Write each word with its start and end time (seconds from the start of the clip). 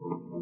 Welcome 0.00 0.38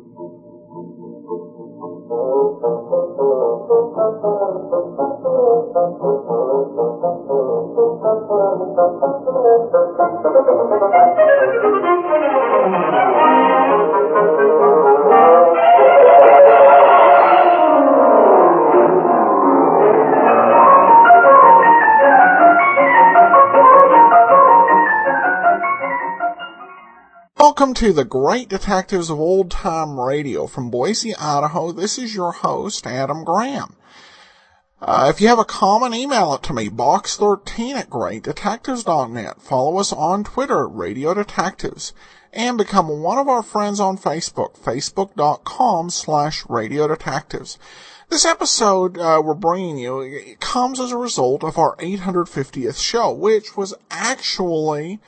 to 27.77 27.93
the 27.93 28.06
Great 28.06 28.48
Detectives 28.48 29.11
of 29.11 29.20
Old 29.20 29.51
Time 29.51 30.01
Radio 30.01 30.47
from 30.47 30.70
Boise, 30.70 31.14
Idaho. 31.14 31.73
This 31.73 31.98
is 31.98 32.14
your 32.14 32.33
host, 32.33 32.87
Adam 32.87 33.23
Graham. 33.23 33.77
Uh, 34.80 35.12
if 35.14 35.20
you 35.20 35.28
have 35.28 35.38
a 35.38 35.45
comment, 35.45 35.95
email 35.95 36.33
it 36.33 36.42
to 36.45 36.55
me, 36.55 36.70
box13 36.70 37.74
at 37.74 37.91
greatdetectives.net. 37.91 39.42
Follow 39.42 39.77
us 39.77 39.92
on 39.92 40.24
Twitter, 40.24 40.66
Radio 40.66 41.12
Detectives, 41.12 41.92
and 42.33 42.56
become 42.56 42.88
one 43.02 43.19
of 43.19 43.28
our 43.28 43.42
friends 43.42 43.78
on 43.78 43.98
Facebook, 43.98 44.58
facebook.com 44.58 45.91
slash 45.91 46.47
Radio 46.48 46.88
Detectives. 46.88 47.58
This 48.08 48.24
episode 48.24 48.97
uh, 48.97 49.20
we're 49.22 49.34
bringing 49.34 49.77
you 49.77 50.34
comes 50.41 50.80
as 50.80 50.92
a 50.92 50.97
result 50.97 51.45
of 51.45 51.58
our 51.58 51.77
850th 51.77 52.83
show, 52.83 53.12
which 53.12 53.55
was 53.55 53.74
actually 53.91 54.98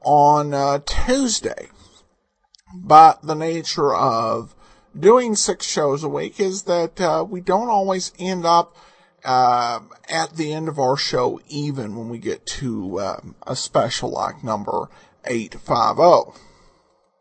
on 0.00 0.54
uh, 0.54 0.78
Tuesday. 0.86 1.68
But 2.84 3.22
the 3.22 3.34
nature 3.34 3.94
of 3.94 4.54
doing 4.98 5.34
six 5.36 5.66
shows 5.66 6.04
a 6.04 6.08
week 6.08 6.40
is 6.40 6.62
that 6.64 7.00
uh, 7.00 7.24
we 7.28 7.40
don't 7.40 7.68
always 7.68 8.12
end 8.18 8.46
up 8.46 8.76
uh, 9.24 9.80
at 10.08 10.36
the 10.36 10.52
end 10.52 10.68
of 10.68 10.78
our 10.78 10.96
show 10.96 11.40
even 11.48 11.96
when 11.96 12.08
we 12.08 12.18
get 12.18 12.46
to 12.46 13.00
um, 13.00 13.34
a 13.46 13.56
special 13.56 14.10
like 14.10 14.44
number 14.44 14.88
850. 15.24 16.40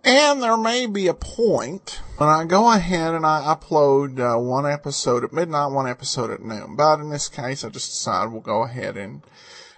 And 0.04 0.44
there 0.44 0.56
may 0.56 0.86
be 0.86 1.08
a 1.08 1.16
point 1.16 2.00
when 2.18 2.30
I 2.30 2.46
go 2.46 2.72
ahead 2.72 3.16
and 3.16 3.26
I 3.26 3.42
upload 3.42 4.20
uh, 4.20 4.40
one 4.40 4.68
episode 4.68 5.24
at 5.24 5.34
midnight, 5.34 5.72
one 5.72 5.88
episode 5.88 6.30
at 6.30 6.44
noon. 6.44 6.76
But 6.76 7.00
in 7.00 7.10
this 7.10 7.28
case, 7.28 7.64
I 7.64 7.70
just 7.70 7.90
decided 7.90 8.32
we'll 8.32 8.42
go 8.42 8.64
ahead 8.66 8.98
and 8.98 9.24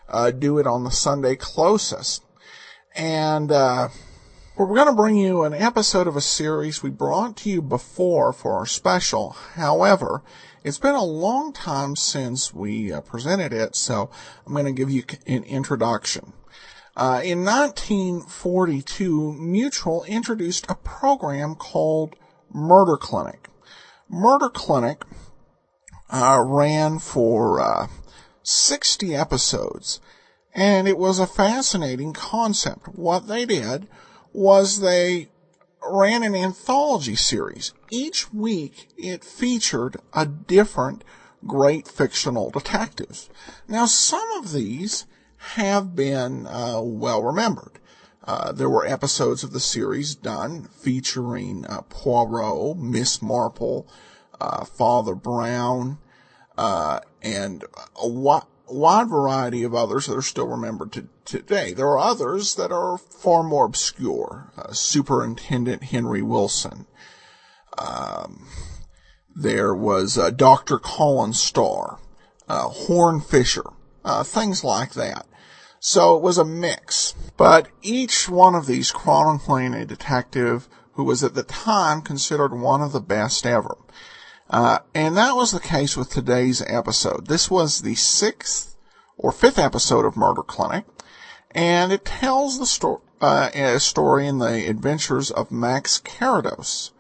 uh, 0.10 0.32
do 0.32 0.58
it 0.58 0.68
on 0.68 0.84
the 0.84 0.92
Sunday 0.92 1.38
closest. 1.38 2.26
And 2.94 3.54
uh, 3.54 3.88
we're 4.58 4.74
going 4.74 4.88
to 4.88 4.94
bring 4.94 5.16
you 5.16 5.44
an 5.44 5.54
episode 5.54 6.08
of 6.08 6.16
a 6.16 6.22
series 6.22 6.82
we 6.82 6.90
brought 6.90 7.38
to 7.38 7.48
you 7.50 7.62
before 7.62 8.34
for 8.34 8.54
our 8.54 8.66
special. 8.66 9.30
However, 9.54 10.24
it's 10.64 10.80
been 10.80 10.96
a 10.96 11.04
long 11.04 11.54
time 11.54 11.96
since 11.96 12.56
we 12.56 12.92
uh, 12.92 13.02
presented 13.02 13.54
it, 13.54 13.76
so 13.76 14.10
I'm 14.48 14.54
going 14.54 14.66
to 14.66 14.72
give 14.72 14.90
you 14.90 15.04
an 15.28 15.44
introduction. 15.44 16.34
Uh, 16.96 17.22
in 17.24 17.46
1942, 17.46 19.34
Mutual 19.34 20.04
introduced 20.06 20.66
a 20.70 20.76
program 20.76 21.54
called 21.54 22.16
Murder 22.52 22.98
Clinic. 22.98 23.50
Murder 24.10 24.50
Clinic 24.50 25.04
uh, 26.10 26.44
ran 26.44 26.98
for 26.98 27.62
uh, 27.62 27.88
60 28.42 29.14
episodes, 29.14 30.02
and 30.56 30.88
it 30.88 30.98
was 30.98 31.20
a 31.20 31.28
fascinating 31.28 32.12
concept. 32.12 32.88
What 32.88 33.28
they 33.28 33.46
did 33.46 33.88
was 34.38 34.82
they 34.82 35.28
ran 35.84 36.22
an 36.22 36.36
anthology 36.36 37.16
series. 37.16 37.74
Each 37.90 38.32
week 38.32 38.90
it 38.96 39.24
featured 39.24 39.98
a 40.14 40.28
different 40.28 41.04
great 41.48 41.88
fictional 41.88 42.52
detective. 42.52 43.30
Now 43.68 43.88
some 43.88 44.30
of 44.38 44.54
these 44.54 45.08
have 45.56 45.96
been 45.96 46.46
uh, 46.46 46.82
well 46.84 47.24
remembered. 47.24 47.80
Uh, 48.26 48.52
there 48.52 48.70
were 48.70 48.86
episodes 48.86 49.44
of 49.44 49.54
the 49.54 49.60
series 49.60 50.14
done 50.14 50.66
featuring 50.66 51.66
uh, 51.66 51.82
Poirot, 51.90 52.78
Miss 52.78 53.24
Marple, 53.24 53.88
uh, 54.40 54.66
Father 54.66 55.16
Brown, 55.16 55.98
uh, 56.60 57.00
and 57.24 57.64
a, 58.00 58.06
wide 58.70 59.10
variety 59.10 59.64
of 59.64 59.74
others 59.74 60.08
that 60.08 60.18
are 60.18 60.22
still 60.22 60.48
remembered 60.48 60.92
to, 60.94 61.08
today. 61.26 61.74
There 61.74 61.88
are 61.88 62.00
others 62.00 62.56
that 62.56 62.72
are 62.72 62.98
far 62.98 63.44
more 63.44 63.66
obscure. 63.66 64.52
Uh, 64.58 64.72
Superintendent 64.72 65.84
Henry 65.84 66.22
Wilson. 66.22 66.86
Um, 67.78 68.48
there 69.36 69.74
was 69.74 70.18
uh, 70.18 70.32
Dr. 70.32 70.80
Colin 70.80 71.34
Starr, 71.34 72.00
uh, 72.50 72.70
Horn 72.70 73.22
Fisher, 73.22 73.66
uh, 74.04 74.24
things 74.24 74.64
like 74.64 74.94
that. 74.94 75.28
So 75.80 76.16
it 76.16 76.24
was 76.24 76.38
a 76.38 76.46
mix. 76.46 77.14
But 77.38 77.68
each 77.82 78.28
one 78.28 78.56
of 78.56 78.66
these 78.66 78.92
chronicling 78.92 79.74
a 79.74 79.86
detective 79.86 80.68
who 80.94 81.04
was 81.04 81.24
at 81.24 81.36
the 81.36 81.44
time 81.44 82.02
considered 82.02 82.54
one 82.54 82.82
of 82.82 82.92
the 82.92 83.00
best 83.00 83.46
ever. 83.46 83.78
Uh, 84.50 84.80
and 84.96 85.18
that 85.18 85.36
was 85.36 85.52
the 85.52 85.60
case 85.60 85.98
with 85.98 86.10
today's 86.10 86.62
episode. 86.68 87.28
This 87.28 87.52
was 87.52 87.82
the 87.82 87.96
sixth 87.96 88.76
or 89.18 89.32
fifth 89.32 89.60
episode 89.60 90.06
of 90.06 90.16
Murder 90.16 90.44
Clinic, 90.44 90.86
and 91.52 91.92
it 91.92 92.06
tells 92.06 92.58
the 92.58 92.66
story, 92.66 93.02
uh, 93.20 93.50
a 93.54 93.80
story 93.80 94.28
in 94.28 94.38
the 94.38 94.70
adventures 94.70 95.32
of 95.32 95.52
Max 95.52 96.00
Carrados. 96.00 96.92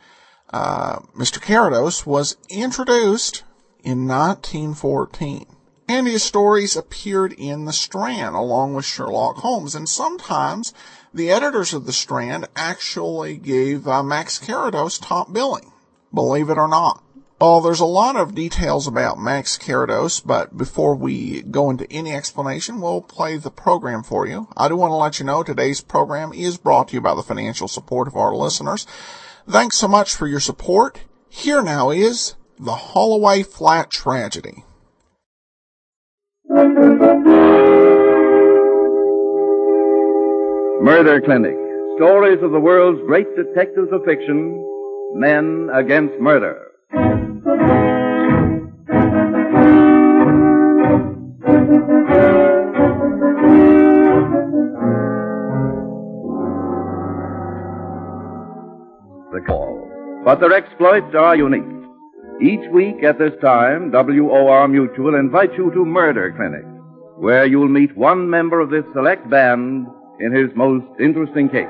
Uh, 0.50 1.00
Mr. 1.16 1.41
Carrados 1.41 2.06
was 2.06 2.36
introduced 2.50 3.44
in 3.81 4.07
1914, 4.07 5.46
and 5.88 6.07
his 6.07 6.24
stories 6.24 6.75
appeared 6.75 7.31
in 7.31 7.63
the 7.63 7.74
Strand 7.74 8.36
along 8.36 8.74
with 8.74 8.84
Sherlock 8.84 9.38
Holmes, 9.38 9.74
and 9.74 9.88
sometimes 9.88 10.74
the 11.13 11.31
editors 11.31 11.74
of 11.74 11.86
the 11.86 11.94
Strand 11.94 12.47
actually 12.57 13.38
gave 13.38 13.88
uh, 13.88 14.03
Max 14.03 14.38
Carrados 14.38 15.00
top 15.00 15.31
billing, 15.31 15.72
believe 16.13 16.50
it 16.50 16.57
or 16.57 16.68
not. 16.68 17.03
Well, 17.40 17.62
there's 17.62 17.80
a 17.80 17.86
lot 17.86 18.16
of 18.16 18.34
details 18.34 18.88
about 18.88 19.20
Max 19.20 19.59
Carrados, 19.59 20.20
but 20.25 20.58
before 20.58 20.96
we 20.96 21.44
go 21.44 21.70
into 21.70 21.86
any 21.92 22.12
explanation, 22.12 22.81
we'll 22.81 23.02
play 23.02 23.38
the 23.38 23.52
program 23.52 24.02
for 24.02 24.25
you. 24.25 24.48
I 24.58 24.68
do 24.68 24.75
want 24.75 24.90
to 24.90 24.96
let 24.96 25.20
you 25.20 25.25
know 25.25 25.44
today's 25.44 25.80
program 25.80 26.34
is 26.34 26.58
brought 26.58 26.88
to 26.88 26.96
you 26.96 27.02
by 27.02 27.14
the 27.14 27.22
financial 27.22 27.68
support 27.68 28.08
of 28.08 28.16
our 28.16 28.36
listeners. 28.36 28.88
Thanks 29.48 29.78
so 29.78 29.88
much 29.88 30.16
for 30.16 30.25
your 30.25 30.40
support. 30.40 31.02
Here 31.30 31.62
now 31.62 31.92
is 31.92 32.34
the 32.59 32.74
Holloway 32.74 33.44
Flat 33.44 33.92
Tragedy. 33.92 34.64
Murder 40.81 41.22
Clinic. 41.22 41.56
Stories 41.98 42.42
of 42.42 42.52
the 42.52 42.59
world's 42.59 43.02
great 43.06 43.28
detectives 43.36 43.90
of 43.92 44.04
fiction. 44.06 44.64
Men 45.14 45.69
against 45.72 46.19
murder. 46.19 46.67
The 47.47 47.53
call. 59.47 59.90
But 60.25 60.41
their 60.41 60.52
exploits 60.52 61.16
are 61.16 61.38
unique. 61.38 61.63
Each 62.41 62.59
week 62.74 63.02
at 63.06 63.18
this 63.18 63.31
time, 63.41 63.91
WOR 63.94 64.68
Mutual 64.68 65.16
invites 65.16 65.53
you 65.57 65.72
to 65.72 65.86
Murder 65.86 66.34
Clinic, 66.36 66.66
where 67.16 67.46
you'll 67.46 67.69
meet 67.69 67.96
one 67.96 68.30
member 68.30 68.59
of 68.59 68.72
this 68.72 68.84
select 68.94 69.30
band 69.30 69.88
in 70.19 70.36
his 70.36 70.50
most 70.53 70.86
interesting 71.00 71.47
case. 71.47 71.69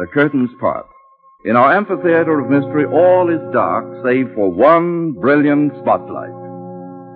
The 0.00 0.06
curtains 0.06 0.48
part. 0.58 0.86
In 1.44 1.56
our 1.56 1.76
amphitheater 1.76 2.40
of 2.40 2.48
mystery, 2.48 2.86
all 2.86 3.28
is 3.28 3.52
dark 3.52 3.84
save 4.02 4.32
for 4.34 4.50
one 4.50 5.12
brilliant 5.12 5.72
spotlight. 5.82 6.32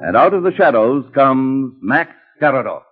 And 0.04 0.14
out 0.14 0.34
of 0.34 0.42
the 0.42 0.52
shadows 0.52 1.06
comes 1.14 1.72
Max 1.80 2.12
Carrados. 2.42 2.82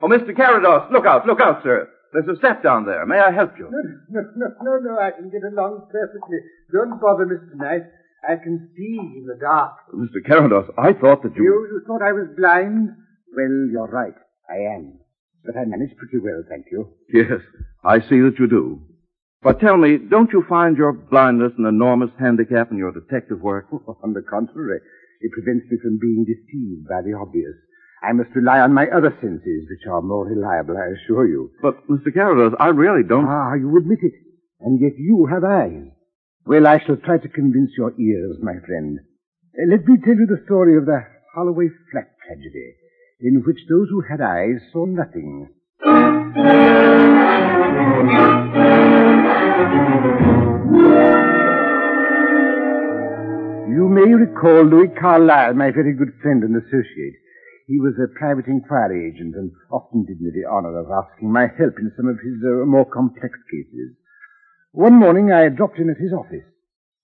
Oh, 0.00 0.06
Mr. 0.06 0.30
Carrados, 0.30 0.92
look 0.92 1.04
out, 1.04 1.26
look 1.26 1.40
out, 1.40 1.64
sir. 1.64 1.88
There's 2.12 2.28
a 2.28 2.38
step 2.38 2.62
down 2.62 2.86
there. 2.86 3.04
May 3.06 3.18
I 3.18 3.32
help 3.32 3.58
you? 3.58 3.68
No, 3.68 3.80
no, 4.10 4.20
no, 4.36 4.46
no, 4.62 4.94
no, 4.94 5.00
I 5.00 5.10
can 5.10 5.30
get 5.30 5.42
along 5.42 5.88
perfectly. 5.90 6.38
Don't 6.72 7.00
bother, 7.00 7.26
Mr. 7.26 7.56
Knight. 7.56 7.90
I 8.22 8.36
can 8.36 8.70
see 8.76 8.98
in 9.18 9.26
the 9.26 9.36
dark. 9.40 9.72
Mr. 9.92 10.22
Carrados, 10.24 10.70
I 10.78 10.92
thought 10.92 11.24
that 11.24 11.34
you... 11.34 11.42
You, 11.42 11.68
you 11.72 11.82
thought 11.88 12.06
I 12.06 12.12
was 12.12 12.28
blind? 12.38 12.90
Well, 13.34 13.68
you're 13.72 13.90
right. 13.90 14.14
I 14.48 14.76
am. 14.76 15.00
But 15.44 15.56
I 15.56 15.64
manage 15.64 15.96
pretty 15.96 16.18
well, 16.18 16.42
thank 16.48 16.66
you. 16.70 16.88
Yes, 17.12 17.40
I 17.84 18.00
see 18.00 18.20
that 18.20 18.38
you 18.38 18.46
do. 18.46 18.80
But 19.42 19.58
tell 19.60 19.76
me, 19.76 19.96
don't 19.96 20.32
you 20.32 20.44
find 20.48 20.76
your 20.76 20.92
blindness 20.92 21.52
an 21.56 21.64
enormous 21.64 22.10
handicap 22.18 22.70
in 22.70 22.76
your 22.76 22.92
detective 22.92 23.40
work? 23.40 23.66
On 24.04 24.12
the 24.12 24.22
contrary, 24.22 24.80
it 25.20 25.32
prevents 25.32 25.70
me 25.70 25.78
from 25.82 25.98
being 25.98 26.24
deceived 26.24 26.88
by 26.88 27.00
the 27.02 27.16
obvious. 27.16 27.56
I 28.02 28.12
must 28.12 28.34
rely 28.34 28.60
on 28.60 28.72
my 28.72 28.86
other 28.88 29.12
senses, 29.20 29.68
which 29.68 29.86
are 29.90 30.00
more 30.00 30.24
reliable, 30.24 30.76
I 30.78 30.88
assure 30.96 31.28
you. 31.28 31.50
But, 31.60 31.86
Mr. 31.86 32.12
Carruthers, 32.12 32.56
I 32.58 32.68
really 32.68 33.06
don't... 33.06 33.26
Ah, 33.26 33.52
you 33.52 33.76
admit 33.76 33.98
it. 34.00 34.14
And 34.60 34.80
yet 34.80 34.96
you 34.96 35.28
have 35.30 35.44
eyes. 35.44 35.92
Well, 36.46 36.66
I 36.66 36.80
shall 36.80 36.96
try 36.96 37.18
to 37.18 37.28
convince 37.28 37.72
your 37.76 37.92
ears, 38.00 38.38
my 38.40 38.56
friend. 38.66 39.00
Uh, 39.52 39.68
let 39.68 39.86
me 39.86 39.98
tell 40.02 40.16
you 40.16 40.26
the 40.26 40.42
story 40.46 40.78
of 40.78 40.86
the 40.86 41.04
Holloway 41.34 41.68
Flat 41.92 42.08
tragedy, 42.24 42.74
in 43.22 43.42
which 43.46 43.58
those 43.68 43.88
who 43.90 44.02
had 44.08 44.20
eyes 44.20 44.60
saw 44.72 44.86
nothing. 44.86 45.48
You 53.68 53.88
may 53.88 54.14
recall 54.14 54.64
Louis 54.64 54.88
Carlyle, 54.98 55.54
my 55.54 55.70
very 55.70 55.92
good 55.92 56.12
friend 56.22 56.42
and 56.42 56.56
associate. 56.56 57.14
He 57.66 57.78
was 57.78 57.94
a 58.02 58.18
private 58.18 58.46
inquiry 58.46 59.12
agent 59.12 59.36
and 59.36 59.52
often 59.70 60.04
did 60.04 60.20
me 60.20 60.30
the 60.34 60.48
honor 60.48 60.76
of 60.78 60.90
asking 60.90 61.30
my 61.30 61.46
help 61.46 61.78
in 61.78 61.92
some 61.96 62.08
of 62.08 62.18
his 62.18 62.34
uh, 62.42 62.66
more 62.66 62.84
complex 62.84 63.38
cases. 63.50 63.94
One 64.72 64.94
morning 64.94 65.30
I 65.30 65.48
dropped 65.50 65.78
in 65.78 65.90
at 65.90 65.98
his 65.98 66.12
office. 66.12 66.46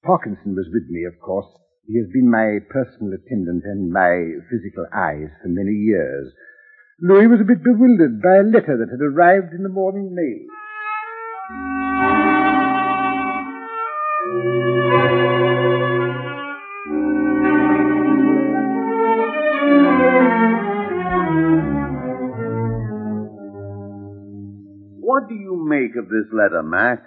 Parkinson 0.02 0.54
was 0.56 0.66
with 0.72 0.88
me, 0.88 1.04
of 1.04 1.20
course. 1.20 1.46
He 1.86 1.98
has 1.98 2.08
been 2.12 2.28
my 2.28 2.58
personal 2.68 3.14
attendant 3.14 3.62
and 3.64 3.92
my 3.92 4.42
physical 4.50 4.86
eyes 4.92 5.30
for 5.40 5.48
many 5.48 5.70
years. 5.70 6.32
Louis 7.00 7.28
was 7.28 7.40
a 7.40 7.44
bit 7.44 7.62
bewildered 7.62 8.20
by 8.20 8.36
a 8.36 8.42
letter 8.42 8.76
that 8.78 8.90
had 8.90 9.00
arrived 9.00 9.54
in 9.54 9.62
the 9.62 9.68
morning 9.68 10.12
mail. 10.12 10.50
What 25.00 25.28
do 25.28 25.34
you 25.36 25.64
make 25.68 25.94
of 25.96 26.08
this 26.08 26.26
letter, 26.32 26.64
Max? 26.64 27.02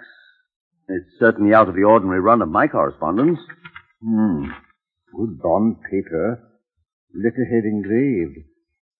It's 0.88 1.18
certainly 1.18 1.52
out 1.52 1.68
of 1.68 1.74
the 1.74 1.84
ordinary 1.84 2.20
run 2.20 2.40
of 2.40 2.48
my 2.48 2.66
correspondence. 2.66 3.38
Hmm. 4.02 4.46
Good 5.16 5.42
bond 5.42 5.76
paper. 5.90 6.38
Letterhead 7.14 7.64
engraved. 7.64 8.46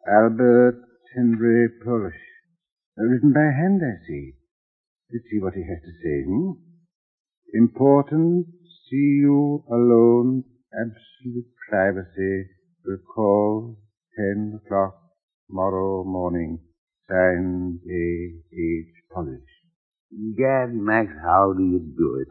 Albert 0.06 0.82
Henry 1.14 1.68
Polish. 1.84 2.20
Uh, 2.98 3.04
written 3.04 3.32
by 3.32 3.46
hand, 3.54 3.80
I 3.84 3.94
see. 4.06 4.32
Let's 5.12 5.24
see 5.30 5.38
what 5.38 5.54
he 5.54 5.62
has 5.62 5.80
to 5.82 5.92
say, 6.02 6.24
hmm? 6.26 6.52
Important. 7.54 8.46
See 8.88 9.20
you 9.22 9.64
alone. 9.70 10.44
Absolute 10.72 11.46
privacy. 11.68 12.46
will 12.84 12.98
call 13.14 13.76
Ten 14.16 14.60
o'clock 14.64 14.94
tomorrow 15.46 16.04
morning. 16.04 16.58
Signed 17.08 17.80
A. 17.88 18.06
H. 18.52 18.94
Polish. 19.12 19.50
Gad, 20.36 20.74
Max, 20.74 21.08
how 21.22 21.54
do 21.56 21.62
you 21.62 21.78
do 21.78 22.16
it? 22.20 22.28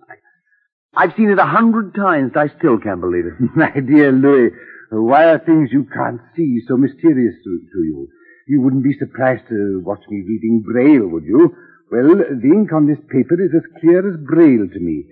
I've 0.99 1.15
seen 1.15 1.31
it 1.31 1.39
a 1.39 1.47
hundred 1.47 1.95
times, 1.95 2.35
I 2.35 2.51
still 2.59 2.77
can't 2.77 2.99
believe 2.99 3.23
it. 3.23 3.39
My 3.55 3.71
dear 3.71 4.11
Louis, 4.11 4.51
why 4.91 5.31
are 5.31 5.39
things 5.39 5.71
you 5.71 5.87
can't 5.87 6.19
see 6.35 6.59
so 6.67 6.75
mysterious 6.75 7.39
to, 7.39 7.51
to 7.71 7.79
you? 7.87 8.09
You 8.51 8.59
wouldn't 8.59 8.83
be 8.83 8.99
surprised 8.99 9.47
to 9.47 9.79
watch 9.85 10.03
me 10.09 10.27
reading 10.27 10.59
Braille, 10.59 11.07
would 11.07 11.23
you? 11.23 11.55
Well, 11.89 12.19
the 12.19 12.51
ink 12.51 12.73
on 12.75 12.85
this 12.85 12.99
paper 13.07 13.39
is 13.39 13.55
as 13.55 13.63
clear 13.79 14.03
as 14.03 14.19
Braille 14.27 14.67
to 14.67 14.79
me. 14.79 15.07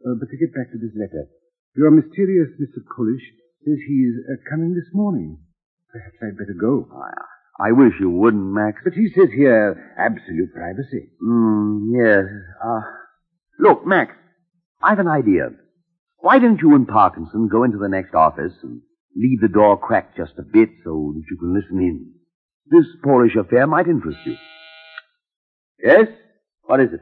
Uh, 0.00 0.16
but 0.16 0.32
to 0.32 0.40
get 0.40 0.56
back 0.56 0.72
to 0.72 0.80
this 0.80 0.96
letter, 0.96 1.28
your 1.76 1.90
mysterious 1.90 2.48
Mr. 2.56 2.80
Polish 2.96 3.28
says 3.60 3.76
he's 3.86 4.16
uh, 4.32 4.40
coming 4.48 4.72
this 4.72 4.88
morning. 4.94 5.36
Perhaps 5.92 6.16
I'd 6.22 6.38
better 6.38 6.56
go. 6.58 6.88
I 7.60 7.72
wish 7.72 7.92
you 8.00 8.08
wouldn't, 8.08 8.54
Max. 8.56 8.80
But 8.84 8.94
he 8.94 9.08
says 9.12 9.28
here, 9.36 9.76
absolute 10.00 10.54
privacy. 10.54 11.12
Mm, 11.20 11.92
yes. 11.92 12.24
Uh, 12.64 12.80
look, 13.60 13.86
Max, 13.86 14.16
I've 14.86 15.00
an 15.00 15.08
idea. 15.08 15.50
Why 16.18 16.38
don't 16.38 16.60
you 16.60 16.76
and 16.76 16.86
Parkinson 16.86 17.48
go 17.50 17.64
into 17.64 17.78
the 17.78 17.88
next 17.88 18.14
office 18.14 18.52
and 18.62 18.82
leave 19.16 19.40
the 19.40 19.48
door 19.48 19.76
cracked 19.76 20.16
just 20.16 20.32
a 20.38 20.42
bit 20.42 20.68
so 20.84 21.12
that 21.12 21.24
you 21.28 21.36
can 21.38 21.52
listen 21.52 21.78
in? 21.80 22.12
This 22.70 22.86
Polish 23.02 23.34
affair 23.34 23.66
might 23.66 23.88
interest 23.88 24.18
you. 24.24 24.36
Yes? 25.82 26.06
What 26.62 26.80
is 26.80 26.90
it? 26.92 27.00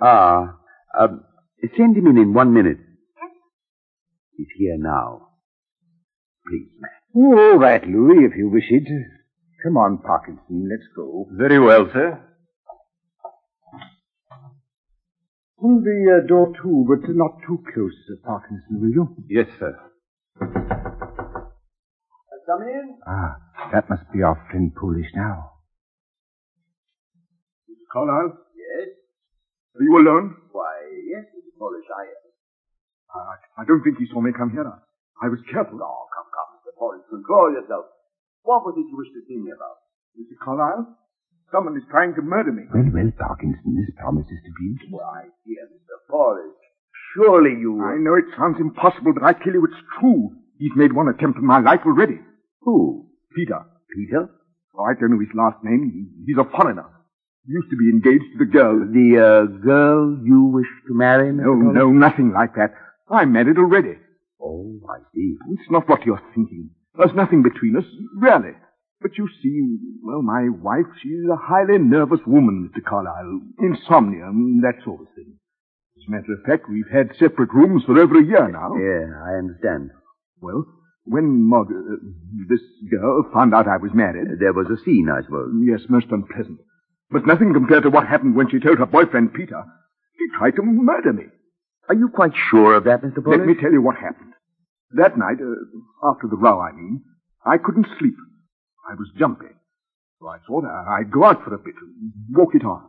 Ah, 0.00 0.56
uh, 0.96 1.08
send 1.76 1.96
him 1.96 2.06
in 2.06 2.18
in 2.18 2.32
one 2.32 2.52
minute. 2.52 2.78
He's 4.36 4.46
here 4.56 4.76
now. 4.78 5.28
Please, 6.46 6.68
Max. 6.78 6.94
Oh, 7.16 7.52
all 7.52 7.58
right, 7.58 7.84
Louis, 7.84 8.26
if 8.26 8.36
you 8.36 8.50
wish 8.50 8.70
it. 8.70 8.86
Come 9.64 9.78
on, 9.78 9.98
Parkinson, 9.98 10.68
let's 10.70 10.86
go. 10.94 11.26
Very 11.32 11.58
well, 11.58 11.88
sir. 11.92 12.25
Pull 15.60 15.80
the 15.80 16.20
uh, 16.20 16.26
door 16.28 16.52
to, 16.62 16.84
but 16.84 17.08
not 17.16 17.40
too 17.46 17.58
close, 17.72 17.96
uh, 18.12 18.16
Parkinson, 18.26 18.76
will 18.80 18.92
you? 18.92 19.08
Yes, 19.28 19.46
sir. 19.58 19.72
Come 22.46 22.62
in. 22.62 22.94
Ah, 23.08 23.40
that 23.72 23.88
must 23.90 24.06
be 24.12 24.22
our 24.22 24.38
friend 24.50 24.70
Polish 24.78 25.10
now. 25.16 25.50
Mr. 27.66 27.82
Carlyle, 27.90 28.38
Yes? 28.54 28.94
are 29.74 29.82
you 29.82 29.96
alone? 29.98 30.36
Why, 30.52 30.78
yes, 31.10 31.24
Mr. 31.34 31.50
Polish, 31.58 31.88
I 31.90 32.04
am. 32.06 32.22
I, 33.16 33.62
I 33.62 33.64
don't 33.66 33.82
think 33.82 33.98
he 33.98 34.06
saw 34.12 34.20
me 34.20 34.30
come 34.36 34.50
here. 34.54 34.62
I 34.62 35.26
was 35.26 35.40
careful. 35.50 35.80
Oh, 35.82 36.06
come, 36.14 36.28
come, 36.30 36.50
Mr. 36.62 36.70
Polish, 36.78 37.02
control 37.10 37.50
yourself. 37.50 37.86
What 38.46 38.62
was 38.62 38.76
it 38.78 38.86
you 38.86 38.94
wished 38.94 39.16
to 39.18 39.24
see 39.26 39.40
me 39.42 39.50
about? 39.50 39.82
Mr. 40.14 40.38
Carlyle, 40.38 40.86
someone 41.52 41.76
is 41.76 41.82
trying 41.90 42.14
to 42.14 42.22
murder 42.22 42.52
me. 42.52 42.64
Well, 42.72 42.84
well, 42.92 43.12
Parkinson, 43.18 43.76
this 43.76 43.94
promises 43.98 44.38
to 44.44 44.50
be 44.60 44.66
interesting. 44.72 44.98
Why, 44.98 45.24
dear 45.46 45.64
Mr. 45.72 45.96
Polish, 46.10 46.56
surely 47.14 47.50
you... 47.60 47.82
I 47.84 47.96
know 47.98 48.14
it 48.14 48.24
sounds 48.36 48.56
impossible, 48.60 49.12
but 49.14 49.22
I 49.22 49.32
tell 49.32 49.52
you 49.52 49.64
it's 49.64 49.82
true. 50.00 50.30
He's 50.58 50.72
made 50.76 50.92
one 50.92 51.08
attempt 51.08 51.38
on 51.38 51.46
my 51.46 51.60
life 51.60 51.80
already. 51.86 52.18
Who? 52.62 53.06
Peter. 53.34 53.60
Peter? 53.94 54.28
Oh, 54.78 54.84
I 54.84 54.94
don't 54.98 55.10
know 55.12 55.20
his 55.20 55.34
last 55.34 55.62
name. 55.64 55.90
He- 55.92 56.26
He's 56.32 56.38
a 56.38 56.44
foreigner. 56.50 56.86
He 57.46 57.52
used 57.52 57.70
to 57.70 57.76
be 57.76 57.88
engaged 57.90 58.24
to 58.32 58.38
the 58.44 58.50
girl. 58.50 58.78
The, 58.80 59.08
uh, 59.22 59.44
girl 59.62 60.18
you 60.24 60.42
wish 60.52 60.66
to 60.88 60.94
marry, 60.94 61.30
Mr. 61.30 61.44
No, 61.46 61.52
Polish? 61.54 61.74
no, 61.76 61.92
nothing 61.92 62.32
like 62.32 62.54
that. 62.56 62.74
I'm 63.08 63.32
married 63.32 63.56
already. 63.58 63.94
Oh, 64.42 64.80
I 64.90 64.98
see. 65.14 65.36
It's 65.52 65.70
not 65.70 65.88
what 65.88 66.04
you're 66.04 66.20
thinking. 66.34 66.70
There's 66.98 67.14
nothing 67.14 67.42
between 67.42 67.76
us, 67.76 67.84
really. 68.16 68.52
But 69.00 69.12
you 69.18 69.28
see, 69.42 69.76
well, 70.02 70.22
my 70.22 70.48
wife, 70.48 70.86
she's 71.02 71.28
a 71.30 71.36
highly 71.36 71.78
nervous 71.78 72.20
woman, 72.26 72.70
Mr. 72.70 72.82
Carlyle. 72.82 73.40
Insomnia, 73.60 74.26
and 74.26 74.62
that 74.64 74.82
sort 74.84 75.02
of 75.02 75.06
thing. 75.14 75.34
As 75.98 76.04
a 76.08 76.10
matter 76.10 76.32
of 76.32 76.42
fact, 76.46 76.68
we've 76.70 76.88
had 76.92 77.10
separate 77.18 77.52
rooms 77.52 77.82
for 77.84 77.98
over 77.98 78.18
a 78.18 78.24
year 78.24 78.48
now. 78.48 78.72
Yeah, 78.74 79.12
I 79.24 79.38
understand. 79.38 79.90
Well, 80.40 80.64
when 81.04 81.48
Mod, 81.48 81.68
uh, 81.68 81.96
this 82.48 82.60
girl 82.90 83.28
found 83.32 83.54
out 83.54 83.68
I 83.68 83.76
was 83.76 83.92
married, 83.94 84.38
There 84.40 84.52
was 84.52 84.66
a 84.70 84.82
scene, 84.84 85.08
I 85.10 85.22
suppose. 85.22 85.52
yes, 85.62 85.80
most 85.88 86.06
unpleasant. 86.10 86.58
But 87.10 87.26
nothing 87.26 87.52
compared 87.52 87.84
to 87.84 87.90
what 87.90 88.06
happened 88.06 88.34
when 88.34 88.48
she 88.50 88.58
told 88.60 88.78
her 88.78 88.86
boyfriend, 88.86 89.32
Peter. 89.34 89.62
He 90.18 90.26
tried 90.38 90.56
to 90.56 90.62
murder 90.62 91.12
me. 91.12 91.24
Are 91.88 91.94
you 91.94 92.08
quite 92.08 92.32
sure 92.50 92.74
of 92.74 92.84
that, 92.84 93.02
Mr. 93.02 93.22
Polish? 93.22 93.38
Let 93.38 93.46
me 93.46 93.54
tell 93.60 93.70
you 93.70 93.80
what 93.82 93.96
happened. 93.96 94.32
That 94.92 95.16
night, 95.16 95.36
uh, 95.40 96.10
after 96.10 96.26
the 96.28 96.36
row, 96.36 96.60
I 96.60 96.72
mean, 96.72 97.02
I 97.44 97.58
couldn't 97.58 97.86
sleep. 97.98 98.14
I 98.88 98.94
was 98.94 99.10
jumpy. 99.18 99.52
So 100.20 100.28
I 100.28 100.38
thought 100.46 100.64
I- 100.64 101.00
I'd 101.00 101.10
go 101.10 101.24
out 101.24 101.42
for 101.44 101.54
a 101.54 101.58
bit 101.58 101.74
and 101.80 102.12
walk 102.36 102.54
it 102.54 102.64
off. 102.64 102.82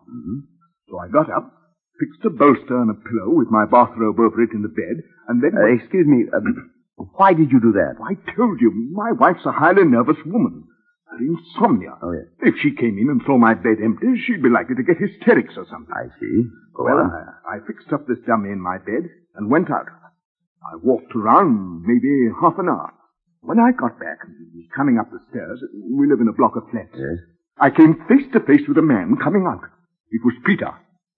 So 0.90 0.98
I 1.00 1.08
got 1.10 1.30
up, 1.30 1.52
fixed 2.00 2.24
a 2.26 2.30
bolster 2.30 2.80
and 2.82 2.90
a 2.92 2.94
pillow 2.94 3.34
with 3.36 3.50
my 3.52 3.66
bathrobe 3.66 4.20
over 4.20 4.42
it 4.42 4.52
in 4.54 4.62
the 4.62 4.70
bed, 4.70 5.04
and 5.28 5.42
then... 5.44 5.58
Uh, 5.58 5.66
excuse 5.66 6.08
me, 6.08 6.26
um, 6.34 6.72
why 7.16 7.34
did 7.34 7.52
you 7.52 7.60
do 7.60 7.74
that? 7.74 7.96
I 8.02 8.16
told 8.36 8.62
you, 8.62 8.72
my 8.94 9.12
wife's 9.12 9.46
a 9.46 9.52
highly 9.52 9.84
nervous 9.86 10.18
woman. 10.26 10.64
Her 11.12 11.18
insomnia. 11.18 11.98
Oh, 12.02 12.12
yes. 12.12 12.26
If 12.42 12.56
she 12.62 12.72
came 12.76 12.98
in 12.98 13.10
and 13.10 13.22
saw 13.26 13.38
my 13.38 13.54
bed 13.54 13.78
empty, 13.84 14.18
she'd 14.26 14.44
be 14.44 14.50
likely 14.50 14.76
to 14.76 14.84
get 14.84 14.98
hysterics 14.98 15.58
or 15.58 15.66
something. 15.70 15.94
I 15.94 16.08
see. 16.20 16.44
Go 16.76 16.84
Well, 16.86 16.98
on. 17.00 17.12
I, 17.12 17.58
I 17.58 17.60
fixed 17.68 17.92
up 17.94 18.08
this 18.08 18.20
dummy 18.28 18.52
in 18.52 18.60
my 18.62 18.78
bed 18.78 19.10
and 19.36 19.50
went 19.50 19.70
out. 19.72 19.88
I 20.68 20.76
walked 20.84 21.16
around 21.16 21.84
maybe 21.86 22.30
half 22.42 22.58
an 22.60 22.68
hour. 22.70 22.92
When 23.48 23.60
I 23.60 23.72
got 23.72 23.98
back, 23.98 24.20
coming 24.76 25.00
up 25.00 25.10
the 25.10 25.24
stairs, 25.30 25.64
we 25.98 26.04
live 26.08 26.20
in 26.20 26.28
a 26.28 26.34
block 26.34 26.58
of 26.58 26.68
flats. 26.70 26.92
Yes? 26.94 27.20
I 27.58 27.70
came 27.70 27.96
face 28.10 28.28
to 28.34 28.42
face 28.42 28.68
with 28.68 28.78
a 28.78 28.82
man 28.82 29.16
coming 29.24 29.46
out. 29.48 29.64
It 30.12 30.22
was 30.26 30.36
Peter. 30.46 30.72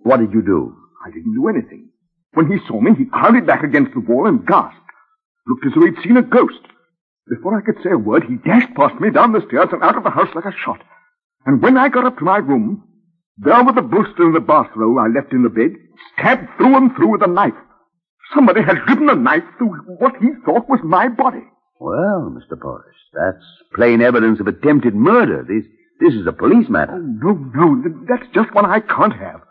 What 0.06 0.20
did 0.22 0.32
you 0.32 0.44
do? 0.44 0.76
I 1.04 1.10
didn't 1.10 1.34
do 1.34 1.48
anything. 1.50 1.90
When 2.36 2.46
he 2.52 2.58
saw 2.68 2.80
me, 2.80 2.92
he 2.96 3.06
crowded 3.06 3.48
back 3.48 3.64
against 3.64 3.94
the 3.96 4.02
wall 4.02 4.28
and 4.28 4.46
gasped. 4.46 4.78
Looked 5.48 5.66
as 5.66 5.74
though 5.74 5.86
he'd 5.88 6.04
seen 6.04 6.18
a 6.18 6.22
ghost. 6.22 6.62
Before 7.28 7.58
I 7.58 7.66
could 7.66 7.82
say 7.84 7.90
a 7.92 7.98
word, 7.98 8.24
he 8.26 8.36
dashed 8.38 8.76
past 8.76 9.02
me 9.02 9.10
down 9.10 9.34
the 9.34 9.46
stairs 9.48 9.70
and 9.72 9.82
out 9.82 9.98
of 9.98 10.04
the 10.04 10.12
house 10.12 10.30
like 10.36 10.46
a 10.46 10.54
shot. 10.64 10.82
And 11.48 11.64
when 11.64 11.78
I 11.78 11.90
got 11.90 12.06
up 12.06 12.18
to 12.20 12.24
my 12.24 12.38
room, 12.38 12.84
There 13.42 13.64
were 13.64 13.72
the 13.74 13.82
bolster 13.82 14.24
and 14.24 14.36
the 14.36 14.42
bathrobe 14.42 14.98
I 15.00 15.08
left 15.08 15.32
in 15.32 15.44
the 15.44 15.50
bed, 15.50 15.72
stabbed 16.14 16.50
through 16.58 16.76
and 16.76 16.94
through 16.96 17.12
with 17.14 17.24
a 17.24 17.28
knife. 17.28 17.54
Somebody 18.36 18.62
had 18.62 18.86
driven 18.86 19.10
a 19.10 19.16
knife 19.16 19.46
through 19.58 19.74
what 19.98 20.16
he 20.18 20.28
thought 20.46 20.68
was 20.70 20.82
my 20.84 21.08
body. 21.08 21.46
Well, 21.80 22.36
Mr. 22.36 22.60
Polish, 22.60 22.96
that's 23.14 23.44
plain 23.74 24.02
evidence 24.02 24.40
of 24.40 24.48
attempted 24.48 24.96
murder. 24.96 25.46
This, 25.48 25.64
this 26.02 26.14
is 26.14 26.28
a 26.28 26.34
police 26.34 26.70
matter. 26.70 26.94
Oh, 26.94 26.98
no, 27.00 27.32
no, 27.56 27.82
th- 27.82 27.96
that's 28.08 28.30
just 28.34 28.54
what 28.54 28.66
I 28.66 28.80
can't 28.82 29.14
have. 29.14 29.42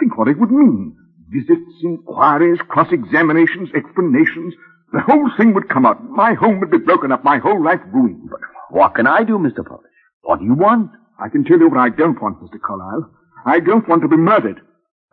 Think 0.00 0.18
what 0.18 0.28
it 0.28 0.38
would 0.38 0.50
mean. 0.50 0.96
Visits, 1.30 1.70
inquiries, 1.84 2.58
cross-examinations, 2.68 3.68
explanations. 3.74 4.54
The 4.92 5.00
whole 5.00 5.30
thing 5.36 5.54
would 5.54 5.68
come 5.68 5.86
out. 5.86 6.02
My 6.10 6.34
home 6.34 6.60
would 6.60 6.70
be 6.70 6.78
broken 6.78 7.12
up, 7.12 7.24
my 7.24 7.38
whole 7.38 7.62
life 7.62 7.80
ruined. 7.92 8.30
But 8.30 8.40
What 8.70 8.94
can 8.94 9.06
I 9.06 9.22
do, 9.24 9.38
Mr. 9.38 9.64
Polish? 9.66 9.90
What 10.22 10.40
do 10.40 10.44
you 10.44 10.54
want? 10.54 10.90
I 11.20 11.28
can 11.28 11.44
tell 11.44 11.58
you 11.58 11.68
what 11.68 11.78
I 11.80 11.88
don't 11.88 12.20
want, 12.20 12.40
Mr. 12.42 12.60
Carlyle. 12.60 13.10
I 13.44 13.60
don't 13.60 13.88
want 13.88 14.02
to 14.02 14.08
be 14.08 14.16
murdered. 14.16 14.60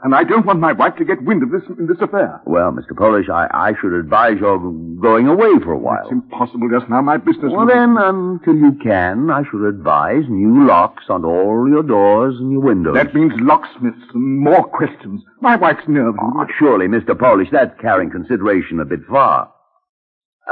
And 0.04 0.14
I 0.14 0.26
don't 0.26 0.46
want 0.46 0.60
my 0.60 0.74
wife 0.74 0.98
to 0.98 1.06
get 1.06 1.24
wind 1.24 1.44
of 1.44 1.52
this, 1.52 1.62
in 1.80 1.88
this 1.88 2.02
affair. 2.02 2.42
Well, 2.46 2.72
Mr. 2.74 2.96
Polish, 2.96 3.30
I, 3.30 3.48
I 3.54 3.72
should 3.80 3.94
advise 3.94 4.36
your 4.38 4.60
going 4.60 5.28
away 5.28 5.52
for 5.64 5.72
a 5.72 5.78
while. 5.78 6.04
It's 6.04 6.12
impossible 6.12 6.68
just 6.70 6.90
now. 6.90 7.02
My 7.02 7.16
business... 7.16 7.54
Well, 7.56 7.66
then, 7.66 7.96
until 7.98 8.54
you 8.54 8.78
can, 8.84 9.30
I 9.32 9.44
should 9.50 9.66
advise 9.66 10.24
new 10.28 10.68
locks 10.68 11.06
on 11.08 11.24
all 11.24 11.70
your 11.70 11.84
doors 11.84 12.36
and 12.38 12.52
your 12.52 12.60
windows. 12.60 12.96
That 12.96 13.16
means 13.16 13.32
locksmiths 13.38 14.04
and 14.14 14.40
more 14.40 14.66
questions. 14.66 15.24
My 15.40 15.56
wife's 15.56 15.88
nerves... 15.88 16.18
Oh, 16.22 16.46
surely, 16.60 16.88
Mr. 16.88 17.18
Polish, 17.18 17.48
that's 17.50 17.80
carrying 17.80 18.12
consideration 18.12 18.82
a 18.82 18.86
bit 18.86 19.00
far. 19.10 19.54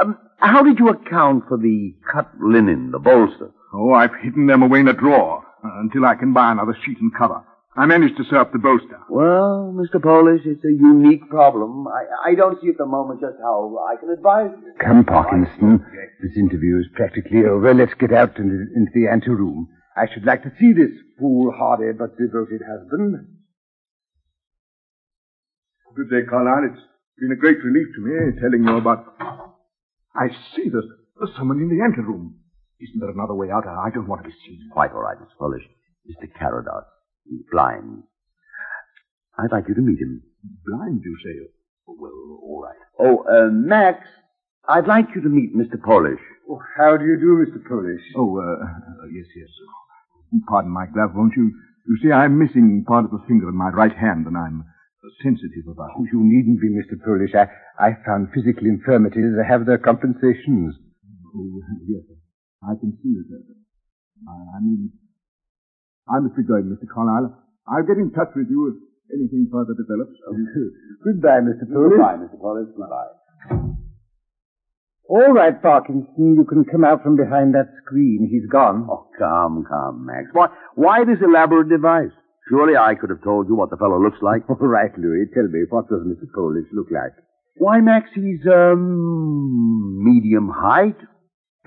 Um, 0.00 0.16
how 0.38 0.62
did 0.62 0.78
you 0.78 0.88
account 0.88 1.44
for 1.46 1.58
the 1.58 1.94
cut 2.10 2.30
linen, 2.40 2.90
the 2.90 2.98
bolster? 2.98 3.50
Oh, 3.74 3.92
I've 3.92 4.14
hidden 4.22 4.46
them 4.46 4.62
away 4.62 4.80
in 4.80 4.88
a 4.88 4.94
drawer 4.94 5.44
uh, 5.62 5.80
until 5.80 6.06
I 6.06 6.14
can 6.14 6.32
buy 6.32 6.52
another 6.52 6.76
sheet 6.86 6.98
and 7.02 7.12
cover. 7.14 7.42
I 7.74 7.86
managed 7.86 8.18
to 8.18 8.24
sew 8.28 8.36
up 8.36 8.52
the 8.52 8.58
bolster. 8.58 9.00
Well, 9.08 9.72
Mr. 9.72 9.96
Polish, 9.96 10.42
it's 10.44 10.62
a 10.62 10.68
unique 10.68 11.26
problem. 11.30 11.88
I, 11.88 12.32
I 12.32 12.34
don't 12.34 12.60
see 12.60 12.68
at 12.68 12.76
the 12.76 12.84
moment 12.84 13.22
just 13.22 13.40
how 13.40 13.78
I 13.88 13.96
can 13.96 14.10
advise 14.10 14.52
you. 14.60 14.74
Come, 14.78 15.04
Parkinson. 15.04 15.80
This 16.20 16.36
interview 16.36 16.80
is 16.80 16.86
practically 16.94 17.44
over. 17.48 17.72
Let's 17.72 17.94
get 17.94 18.12
out 18.12 18.36
into, 18.36 18.68
into 18.76 18.92
the 18.94 19.08
anteroom. 19.10 19.68
I 19.96 20.04
should 20.12 20.26
like 20.26 20.42
to 20.42 20.52
see 20.60 20.74
this 20.76 20.92
foolhardy 21.18 21.96
but 21.96 22.18
devoted 22.18 22.60
husband. 22.60 23.40
Good 25.96 26.10
day, 26.10 26.28
Carlyle. 26.28 26.68
It's 26.72 26.82
been 27.18 27.32
a 27.32 27.40
great 27.40 27.64
relief 27.64 27.88
to 27.96 28.00
me 28.04 28.40
telling 28.40 28.64
you 28.68 28.76
about... 28.76 29.16
I 30.14 30.28
see 30.54 30.68
there's, 30.68 30.84
there's 31.16 31.36
someone 31.38 31.56
in 31.56 31.72
the 31.72 31.82
anteroom. 31.82 32.36
Isn't 32.80 33.00
there 33.00 33.10
another 33.10 33.34
way 33.34 33.48
out? 33.50 33.64
I 33.66 33.88
don't 33.88 34.08
want 34.08 34.24
to 34.24 34.28
be 34.28 34.34
seen. 34.44 34.68
Quite 34.72 34.92
all 34.92 35.00
right, 35.00 35.16
Mr. 35.16 35.38
Polish. 35.38 35.64
Mr. 36.04 36.28
Carrados. 36.36 36.84
He's 37.28 37.42
blind. 37.50 38.02
I'd 39.38 39.52
like 39.52 39.68
you 39.68 39.74
to 39.74 39.80
meet 39.80 40.00
him. 40.00 40.22
Blind, 40.66 41.00
you 41.04 41.16
say? 41.24 41.48
Well, 41.86 42.10
all 42.42 42.62
right. 42.66 42.76
Oh, 42.98 43.24
uh, 43.24 43.50
Max, 43.50 44.06
I'd 44.68 44.86
like 44.86 45.06
you 45.14 45.22
to 45.22 45.28
meet 45.28 45.56
Mr. 45.56 45.80
Polish. 45.82 46.20
Oh, 46.48 46.60
how 46.76 46.96
do 46.96 47.04
you 47.04 47.16
do, 47.18 47.38
Mr. 47.44 47.62
Polish? 47.66 48.02
Oh, 48.16 48.36
uh, 48.38 48.64
uh, 48.64 49.06
yes, 49.14 49.26
yes. 49.36 49.48
Pardon 50.48 50.70
my 50.70 50.86
glove, 50.86 51.10
won't 51.14 51.34
you? 51.36 51.50
You 51.88 51.98
see, 52.02 52.12
I'm 52.12 52.38
missing 52.38 52.84
part 52.86 53.04
of 53.04 53.10
the 53.10 53.22
finger 53.28 53.48
in 53.48 53.56
my 53.56 53.68
right 53.70 53.96
hand, 53.96 54.26
and 54.26 54.36
I'm 54.36 54.64
sensitive 55.22 55.66
about 55.70 55.90
Oh, 55.98 56.04
it. 56.04 56.10
you 56.12 56.20
needn't 56.22 56.60
be, 56.60 56.68
Mr. 56.70 56.98
Polish. 57.04 57.34
I, 57.34 57.48
I 57.78 57.96
found 58.06 58.28
physical 58.34 58.66
infirmities 58.66 59.34
have 59.48 59.66
their 59.66 59.78
compensations. 59.78 60.74
Oh, 61.34 61.60
yes, 61.88 62.02
I 62.62 62.74
can 62.78 62.96
see 63.02 63.10
it. 63.18 63.26
uh, 63.32 64.30
I, 64.30 64.56
I 64.56 64.60
mean, 64.60 64.92
I 66.08 66.18
must 66.20 66.36
be 66.36 66.42
going, 66.42 66.66
Mr. 66.66 66.88
Carlyle. 66.92 67.34
I'll 67.68 67.86
get 67.86 67.98
in 67.98 68.10
touch 68.10 68.34
with 68.34 68.50
you 68.50 68.74
if 68.74 68.76
anything 69.14 69.48
further 69.52 69.74
develops. 69.74 70.18
Goodbye, 71.04 71.40
Mr. 71.46 71.66
Polish. 71.70 71.98
Mr. 71.98 72.40
Polish. 72.40 72.68
Goodbye. 72.76 73.22
All 75.08 75.32
right, 75.32 75.60
Parkinson. 75.60 76.34
You 76.34 76.44
can 76.48 76.64
come 76.64 76.84
out 76.84 77.02
from 77.02 77.16
behind 77.16 77.54
that 77.54 77.68
screen. 77.84 78.28
He's 78.30 78.48
gone. 78.50 78.86
Oh, 78.90 79.08
come, 79.18 79.64
come, 79.68 80.06
Max. 80.06 80.28
Why, 80.32 80.48
why 80.74 81.04
this 81.04 81.18
elaborate 81.22 81.68
device? 81.68 82.10
Surely 82.48 82.76
I 82.76 82.94
could 82.94 83.10
have 83.10 83.22
told 83.22 83.48
you 83.48 83.54
what 83.54 83.70
the 83.70 83.76
fellow 83.76 84.02
looks 84.02 84.18
like. 84.22 84.42
All 84.48 84.56
right, 84.56 84.90
Louis. 84.98 85.26
Tell 85.34 85.44
me, 85.44 85.64
what 85.68 85.88
does 85.88 86.00
Mr. 86.06 86.26
Polish 86.34 86.66
look 86.72 86.88
like? 86.90 87.12
Why, 87.56 87.80
Max, 87.80 88.08
he's, 88.14 88.40
um, 88.50 90.02
medium 90.02 90.50
height, 90.54 90.96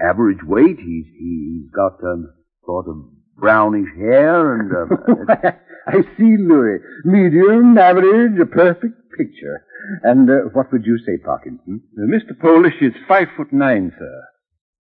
average 0.02 0.44
weight. 0.44 0.80
He's, 0.80 1.06
he's 1.18 1.70
got, 1.72 2.04
um, 2.04 2.34
sort 2.66 2.88
of 2.88 2.96
brownish 3.38 3.90
hair 3.98 4.56
and, 4.56 4.72
uh, 4.72 5.52
I 5.88 6.02
see, 6.18 6.36
Louis. 6.40 6.80
Medium, 7.04 7.78
average, 7.78 8.40
a 8.42 8.46
perfect 8.46 8.96
picture. 9.18 9.66
And 10.04 10.30
uh, 10.30 10.50
what 10.54 10.72
would 10.72 10.86
you 10.86 10.98
say, 11.06 11.18
Parkinson? 11.24 11.82
Uh, 11.98 12.02
Mr. 12.02 12.40
Polish 12.40 12.76
is 12.82 12.94
five 13.08 13.28
foot 13.38 13.54
nine, 13.54 13.92
sir. 13.98 14.24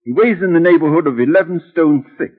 He 0.04 0.12
weighs 0.12 0.42
in 0.42 0.52
the 0.52 0.60
neighborhood 0.60 1.06
of 1.06 1.18
eleven 1.18 1.60
stone 1.72 2.04
six. 2.18 2.32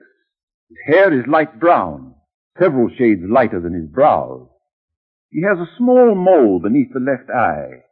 His 0.68 0.78
hair 0.94 1.18
is 1.18 1.26
light 1.26 1.60
brown, 1.60 2.14
several 2.58 2.88
shades 2.96 3.22
lighter 3.28 3.60
than 3.60 3.74
his 3.74 3.88
brows. 3.90 4.48
He 5.30 5.42
has 5.42 5.58
a 5.58 5.76
small 5.76 6.14
mole 6.14 6.60
beneath 6.62 6.92
the 6.92 7.00
left 7.00 7.30
eye. 7.30 7.82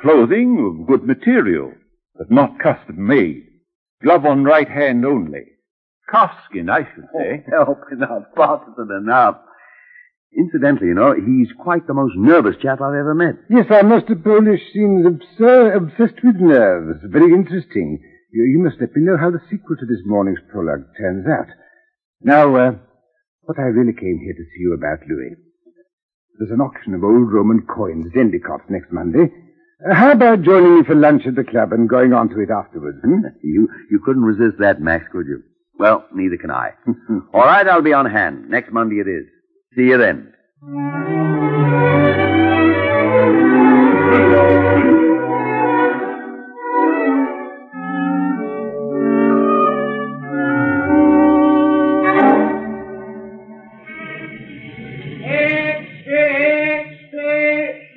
Clothing 0.00 0.58
of 0.80 0.86
good 0.86 1.06
material, 1.06 1.72
but 2.16 2.30
not 2.30 2.58
custom 2.58 3.06
made. 3.06 3.44
Glove 4.02 4.24
on 4.26 4.44
right 4.44 4.68
hand 4.68 5.04
only. 5.04 5.44
Calfskin, 6.12 6.68
I 6.68 6.84
should 6.94 7.08
say. 7.16 7.44
help 7.50 7.78
enough, 7.90 8.24
Parkinson 8.36 8.88
enough. 9.02 9.36
Incidentally, 10.36 10.88
you 10.88 10.94
know, 10.94 11.12
he's 11.12 11.52
quite 11.60 11.86
the 11.86 11.94
most 11.94 12.14
nervous 12.16 12.56
chap 12.62 12.80
I've 12.80 12.96
ever 12.96 13.14
met. 13.14 13.36
Yes, 13.50 13.66
our 13.70 13.82
Mr. 13.82 14.16
Polish 14.16 14.60
seems 14.72 15.04
absurd, 15.04 15.76
obsessed 15.76 16.24
with 16.24 16.36
nerves. 16.36 17.00
Very 17.04 17.32
interesting. 17.32 18.00
You, 18.32 18.44
you 18.44 18.58
must 18.64 18.80
let 18.80 18.96
me 18.96 19.04
know 19.04 19.18
how 19.18 19.30
the 19.30 19.44
sequel 19.50 19.76
to 19.76 19.86
this 19.86 20.00
morning's 20.06 20.40
prologue 20.50 20.88
turns 20.98 21.26
out. 21.28 21.48
Now, 22.22 22.56
uh, 22.56 22.72
what 23.42 23.58
I 23.58 23.68
really 23.68 23.92
came 23.92 24.20
here 24.24 24.32
to 24.32 24.44
see 24.54 24.60
you 24.60 24.72
about, 24.72 25.06
Louis. 25.06 25.36
There's 26.38 26.50
an 26.50 26.64
auction 26.64 26.94
of 26.94 27.04
old 27.04 27.30
Roman 27.30 27.66
coins 27.66 28.06
at 28.10 28.18
Endicott 28.18 28.70
next 28.70 28.90
Monday. 28.90 29.28
Uh, 29.84 29.94
how 29.94 30.12
about 30.12 30.42
joining 30.42 30.78
me 30.78 30.84
for 30.84 30.94
lunch 30.94 31.26
at 31.26 31.34
the 31.34 31.44
club 31.44 31.72
and 31.72 31.88
going 31.90 32.14
on 32.14 32.30
to 32.30 32.40
it 32.40 32.48
afterwards? 32.48 32.98
Hmm? 33.04 33.26
You, 33.42 33.68
you 33.90 34.00
couldn't 34.02 34.22
resist 34.22 34.58
that, 34.60 34.80
Max, 34.80 35.04
could 35.12 35.26
you? 35.26 35.42
Well, 35.82 36.06
neither 36.14 36.36
can 36.36 36.52
I. 36.52 36.74
All 37.34 37.40
right, 37.42 37.66
I'll 37.66 37.82
be 37.82 37.92
on 37.92 38.06
hand. 38.06 38.48
Next 38.48 38.70
Monday 38.70 39.00
it 39.00 39.08
is. 39.08 39.26
See 39.74 39.82
you 39.82 39.98
then. 39.98 40.32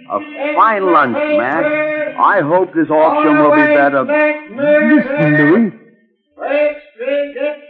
A 0.09 0.19
fine 0.55 0.91
lunch, 0.91 1.17
Max. 1.37 1.67
I 2.17 2.41
hope 2.41 2.73
this 2.73 2.89
auction 2.89 3.37
will 3.37 3.51
be 3.51 3.61
better. 3.75 4.03
Listen, 4.55 5.37
Louis. 5.37 5.84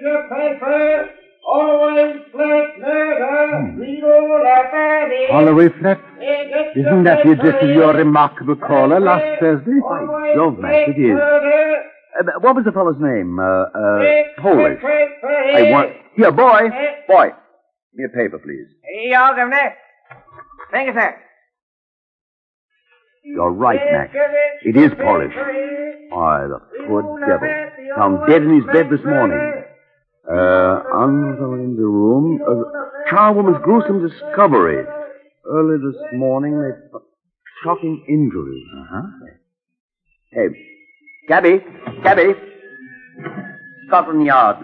Get. 0.06 1.10
Always 1.48 2.16
flat 2.32 2.80
murder. 2.80 3.76
Read 3.78 4.04
all 4.04 4.42
about 4.42 5.10
it. 5.12 5.30
Holloway 5.32 5.70
Flat. 5.80 6.00
Isn't 6.76 7.04
that 7.04 7.24
the 7.24 7.32
address 7.32 7.64
of 7.64 7.70
your 7.70 7.94
remarkable 7.94 8.56
caller 8.56 9.00
last 9.00 9.40
Thursday? 9.40 9.80
By 9.82 10.34
Jove, 10.36 10.58
Max, 10.60 10.90
it 10.90 11.00
is. 11.00 11.18
Hmm. 11.18 12.30
Uh, 12.30 12.40
what 12.40 12.56
was 12.56 12.66
the 12.66 12.72
fellow's 12.72 13.00
name? 13.00 13.38
Uh, 13.40 13.44
uh, 13.44 14.42
Polish. 14.42 14.82
I 14.84 15.70
want. 15.70 15.92
Here, 16.16 16.32
boy. 16.32 16.70
Hmm. 16.74 17.12
Boy. 17.12 17.28
Give 17.96 18.00
me 18.00 18.06
a 18.06 18.10
paper, 18.10 18.40
please. 18.40 18.68
Av 19.16 19.36
det. 19.36 19.74
Thank 20.72 20.88
you, 20.88 20.94
sir. 20.94 21.16
You're 23.24 23.52
right, 23.52 23.80
Max. 23.92 24.16
It 24.64 24.78
is 24.78 24.92
Polish. 24.98 25.34
Why, 26.10 26.48
the 26.48 26.60
poor 26.88 27.20
devil. 27.20 27.50
Found 27.98 28.28
dead 28.28 28.44
in 28.44 28.56
his 28.56 28.66
bed 28.66 28.90
this 28.90 29.04
morning. 29.06 29.64
Uh, 30.28 30.82
under 30.92 31.56
in 31.62 31.76
the 31.76 31.86
room. 31.86 32.42
Uh, 32.42 33.04
charwoman's 33.15 33.63
gruesome 33.63 34.05
discovery. 34.05 34.86
Early 35.45 35.77
this 35.77 36.01
morning, 36.13 36.60
they... 36.60 37.00
Shocking 37.63 38.03
injury. 38.10 38.63
Uh-huh. 38.77 39.01
Hey, 40.31 40.48
Gabby, 41.29 41.63
Gabby. 42.03 42.34
Scotland 43.88 44.25
Yard. 44.25 44.57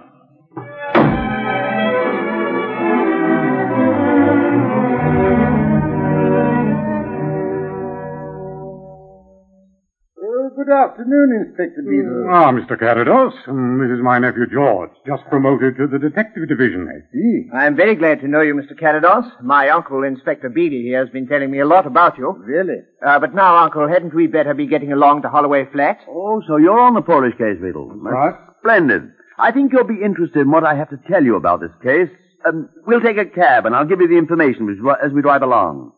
Good 10.62 10.74
afternoon, 10.74 11.46
Inspector 11.48 11.82
Beadle. 11.90 12.28
Ah, 12.30 12.52
Mr. 12.52 12.78
Carrados. 12.80 13.34
Um, 13.48 13.80
this 13.82 13.90
is 13.98 14.04
my 14.04 14.20
nephew 14.20 14.46
George, 14.46 14.92
just 15.08 15.24
promoted 15.28 15.76
to 15.78 15.88
the 15.88 15.98
detective 15.98 16.48
division. 16.48 16.88
I 16.88 17.00
see. 17.12 17.50
I'm 17.52 17.76
very 17.76 17.96
glad 17.96 18.20
to 18.22 18.28
know 18.28 18.42
you, 18.42 18.54
Mr. 18.54 18.80
Carrados. 18.80 19.26
My 19.42 19.70
uncle, 19.70 20.04
Inspector 20.04 20.48
Beadle, 20.50 20.82
here, 20.84 21.00
has 21.04 21.10
been 21.10 21.26
telling 21.28 21.50
me 21.50 21.62
a 21.62 21.66
lot 21.66 21.88
about 21.88 22.16
you. 22.20 22.36
Really? 22.46 22.76
Uh, 23.04 23.18
but 23.20 23.34
now, 23.34 23.56
Uncle, 23.58 23.88
hadn't 23.88 24.14
we 24.14 24.28
better 24.28 24.54
be 24.54 24.68
getting 24.68 24.92
along 24.94 25.24
to 25.24 25.30
Holloway 25.30 25.66
Flats? 25.72 26.04
Oh, 26.08 26.44
so 26.48 26.58
you're 26.58 26.80
on 26.80 26.94
the 26.94 27.02
Polish 27.02 27.34
case, 27.40 27.58
Beadle. 27.60 27.90
right. 27.96 28.36
Splendid. 28.60 29.10
I 29.40 29.52
think 29.52 29.74
you'll 29.74 29.86
be 29.86 30.04
interested 30.06 30.42
in 30.42 30.52
what 30.52 30.64
I 30.64 30.76
have 30.76 30.92
to 30.92 31.00
tell 31.10 31.24
you 31.24 31.38
about 31.38 31.62
this 31.62 31.72
case. 31.82 32.10
Um, 32.46 32.70
we'll 32.86 33.02
take 33.02 33.18
a 33.18 33.26
cab, 33.26 33.66
and 33.66 33.76
I'll 33.76 33.88
give 33.88 34.00
you 34.00 34.08
the 34.08 34.18
information 34.20 34.70
as 34.70 34.80
we- 34.80 35.02
as 35.08 35.12
we 35.12 35.24
drive 35.24 35.42
along. 35.42 35.94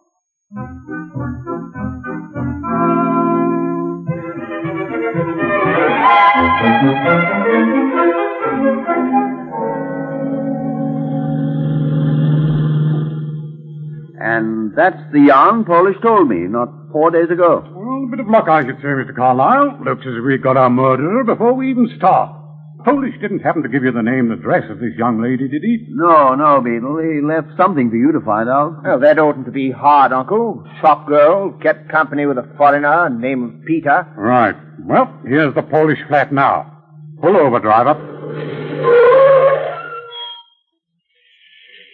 And 14.19 14.73
that's 14.75 14.97
the 15.11 15.19
yarn 15.27 15.65
Polish 15.65 15.97
told 16.01 16.29
me 16.29 16.47
not 16.47 16.69
four 16.91 17.11
days 17.11 17.29
ago. 17.29 17.61
Well, 17.75 18.05
a 18.05 18.07
bit 18.09 18.19
of 18.19 18.27
luck, 18.29 18.47
I 18.47 18.65
should 18.65 18.77
say, 18.77 18.87
Mr. 18.87 19.15
Carlyle. 19.15 19.79
Looks 19.83 20.05
as 20.07 20.13
if 20.17 20.23
we 20.25 20.37
got 20.37 20.57
our 20.57 20.69
murderer 20.69 21.23
before 21.23 21.53
we 21.53 21.69
even 21.69 21.89
start. 21.97 22.42
Polish 22.85 23.13
didn't 23.21 23.39
happen 23.39 23.63
to 23.63 23.69
give 23.69 23.83
you 23.83 23.91
the 23.91 24.01
name 24.01 24.29
and 24.31 24.39
address 24.39 24.69
of 24.69 24.79
this 24.79 24.93
young 24.97 25.21
lady, 25.21 25.47
did 25.47 25.61
he? 25.63 25.85
No, 25.89 26.35
no, 26.35 26.59
Beadle. 26.61 26.97
He 26.97 27.21
left 27.21 27.55
something 27.55 27.89
for 27.89 27.95
you 27.95 28.11
to 28.11 28.19
find 28.19 28.49
out. 28.49 28.83
Well, 28.83 28.99
that 28.99 29.17
oughtn't 29.19 29.45
to 29.45 29.51
be 29.51 29.71
hard, 29.71 30.11
Uncle. 30.11 30.67
Shop 30.81 31.07
girl, 31.07 31.53
kept 31.61 31.89
company 31.89 32.25
with 32.25 32.37
a 32.37 32.53
foreigner, 32.57 33.09
name 33.09 33.43
of 33.43 33.65
Peter. 33.65 34.05
Right. 34.17 34.55
Well, 34.85 35.17
here's 35.25 35.55
the 35.55 35.61
Polish 35.63 35.99
flat 36.09 36.33
now. 36.33 36.83
Pull 37.21 37.37
over, 37.37 37.59
driver. 37.59 37.95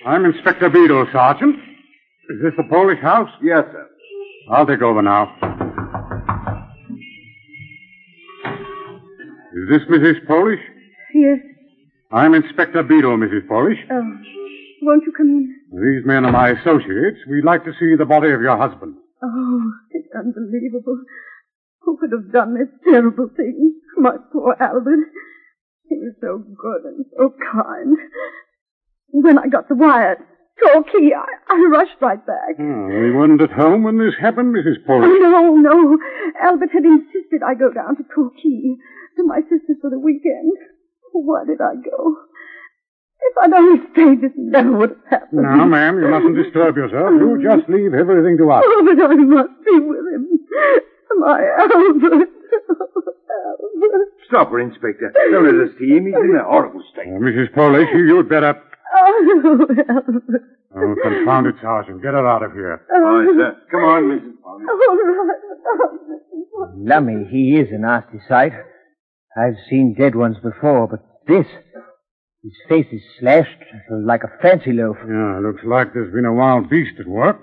I'm 0.08 0.26
Inspector 0.26 0.68
Beadle, 0.70 1.08
Sergeant. 1.12 1.56
Is 1.56 2.42
this 2.42 2.54
the 2.58 2.64
Polish 2.70 3.00
house? 3.00 3.30
Yes, 3.44 3.64
sir. 3.72 3.88
I'll 4.52 4.66
take 4.66 4.82
over 4.82 5.04
now. 5.04 5.36
Is 9.54 9.70
this 9.70 9.82
Mrs. 9.90 10.26
Polish? 10.26 10.60
Yes. 11.14 11.40
I'm 12.12 12.34
Inspector 12.34 12.82
Beadle, 12.84 13.18
Mrs. 13.18 13.48
Polish. 13.48 13.78
Oh, 13.92 14.12
won't 14.82 15.04
you 15.06 15.12
come 15.16 15.30
in? 15.30 15.56
These 15.72 16.06
men 16.06 16.26
are 16.26 16.32
my 16.32 16.50
associates. 16.50 17.20
We'd 17.30 17.46
like 17.46 17.64
to 17.66 17.74
see 17.80 17.96
the 17.98 18.06
body 18.06 18.32
of 18.32 18.42
your 18.42 18.58
husband. 18.58 18.96
Oh, 19.24 19.72
it's 19.92 20.08
unbelievable. 20.16 21.04
Who 21.82 21.98
could 21.98 22.12
have 22.12 22.32
done 22.32 22.56
this 22.58 22.70
terrible 22.90 23.30
thing? 23.36 23.76
My 23.98 24.16
poor 24.32 24.56
Albert. 24.60 25.06
He 25.88 25.96
was 25.98 26.14
so 26.22 26.38
good 26.40 26.86
and 26.86 27.06
so 27.18 27.34
kind. 27.52 27.98
When 29.12 29.38
I 29.38 29.48
got 29.48 29.68
the 29.70 29.76
wire, 29.76 30.18
Torquay, 30.62 31.12
I, 31.18 31.54
I 31.54 31.68
rushed 31.72 31.98
right 32.02 32.24
back. 32.26 32.56
Oh, 32.60 32.86
we 32.88 33.12
weren't 33.12 33.42
at 33.42 33.52
home 33.52 33.84
when 33.84 33.98
this 33.98 34.14
happened, 34.20 34.54
Mrs. 34.56 34.78
Oh, 34.84 34.88
Polish. 34.88 35.10
no, 35.20 35.56
no. 35.56 35.98
Albert 36.42 36.70
had 36.74 36.86
insisted 36.86 37.42
I 37.46 37.56
go 37.56 37.72
down 37.74 37.98
to 37.98 38.04
Torquay, 38.14 38.78
to 39.18 39.24
my 39.26 39.42
sister's 39.42 39.78
for 39.82 39.90
the 39.90 40.00
weekend. 40.00 40.54
Why 41.14 41.44
did 41.46 41.62
I 41.62 41.76
go? 41.76 42.18
If 43.22 43.36
I'd 43.44 43.54
only 43.54 43.80
stayed, 43.92 44.22
this 44.22 44.32
never 44.38 44.72
would 44.78 44.90
have 44.90 45.22
happened. 45.22 45.44
Now, 45.44 45.66
ma'am, 45.66 46.00
you 46.00 46.08
mustn't 46.08 46.36
disturb 46.36 46.78
yourself. 46.78 47.12
You 47.20 47.38
just 47.44 47.70
leave 47.70 47.94
everything 47.94 48.38
to 48.38 48.50
us. 48.52 48.64
Oh, 48.66 48.82
but 48.86 49.04
I 49.04 49.16
must 49.16 49.50
be 49.66 49.80
with 49.80 50.06
him. 50.08 50.40
My 51.20 51.44
Albert. 51.60 52.30
Albert. 53.40 54.00
Stop 54.28 54.50
her, 54.52 54.60
Inspector. 54.62 55.12
Don't 55.32 55.46
let 55.46 55.68
us 55.68 55.76
see 55.78 55.90
him. 55.98 56.06
He's 56.06 56.16
in 56.16 56.36
a 56.40 56.44
horrible 56.44 56.82
state. 56.94 57.08
Uh, 57.08 57.20
Mrs. 57.20 57.54
Polish, 57.54 57.90
you'd 57.94 58.30
better... 58.30 58.56
Oh, 58.96 59.68
Albert. 59.90 60.44
Oh, 60.76 60.96
confound 61.02 61.48
it, 61.48 61.56
Sergeant. 61.62 62.02
Get 62.02 62.14
her 62.14 62.28
out 62.28 62.44
of 62.44 62.54
here. 62.54 62.82
All 62.94 63.02
right, 63.02 63.28
sir. 63.36 63.58
Come 63.72 63.84
on, 63.84 64.04
Mrs. 64.04 64.34
Polly. 64.44 64.66
All 64.70 64.98
right. 65.28 66.76
Lummy, 66.78 67.26
he 67.30 67.58
is 67.60 67.68
a 67.72 67.78
nasty 67.80 68.20
sight. 68.28 68.54
I've 69.38 69.56
seen 69.70 69.96
dead 69.98 70.16
ones 70.16 70.38
before, 70.44 70.88
but 70.88 71.02
this. 71.28 71.46
His 72.44 72.54
face 72.70 72.88
is 72.92 73.02
slashed 73.20 73.50
like 74.06 74.24
a 74.24 74.32
fancy 74.42 74.72
loaf. 74.72 74.96
Yeah, 75.06 75.40
looks 75.44 75.62
like 75.66 75.94
there's 75.94 76.14
been 76.14 76.26
a 76.26 76.34
wild 76.34 76.70
beast 76.70 76.94
at 77.00 77.08
work. 77.08 77.38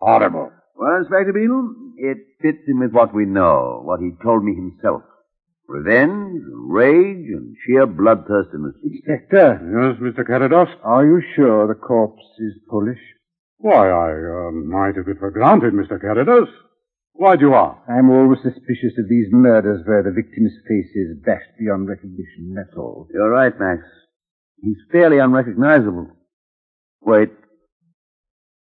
Horrible. 0.00 0.50
Well, 0.76 0.96
Inspector 0.98 1.32
Beadle, 1.32 1.74
it 1.98 2.18
fits 2.42 2.58
in 2.66 2.80
with 2.80 2.90
what 2.92 3.14
we 3.14 3.26
know, 3.26 3.80
what 3.84 4.00
he 4.00 4.10
told 4.24 4.42
me 4.44 4.54
himself. 4.54 5.02
Revenge, 5.68 6.42
rage, 6.66 7.26
and 7.28 7.54
sheer 7.64 7.86
bloodthirstiness. 7.86 8.74
Inspector, 8.82 9.60
Yes, 9.62 10.00
Mr. 10.02 10.26
Carrados? 10.26 10.68
are 10.82 11.04
you 11.06 11.22
sure 11.36 11.68
the 11.68 11.74
corpse 11.74 12.22
is 12.40 12.54
Polish? 12.68 12.98
Why, 13.58 13.88
I 13.88 14.10
uh, 14.12 14.50
might 14.50 14.96
have 14.96 15.06
it 15.06 15.18
for 15.20 15.30
granted, 15.30 15.74
Mr. 15.74 16.00
Carrados. 16.02 16.48
Why 17.20 17.36
do 17.36 17.48
you 17.48 17.54
ask? 17.54 17.76
I'm 17.86 18.08
always 18.08 18.40
suspicious 18.40 18.96
of 18.96 19.10
these 19.10 19.26
murders 19.30 19.82
where 19.84 20.02
the 20.02 20.10
victim's 20.10 20.56
face 20.66 20.88
is 20.96 21.20
bashed 21.22 21.52
beyond 21.58 21.86
recognition, 21.86 22.54
that's 22.56 22.74
all. 22.78 23.08
You're 23.12 23.28
right, 23.28 23.52
Max. 23.60 23.82
He's 24.62 24.78
fairly 24.90 25.18
unrecognizable. 25.18 26.06
Wait. 27.02 27.28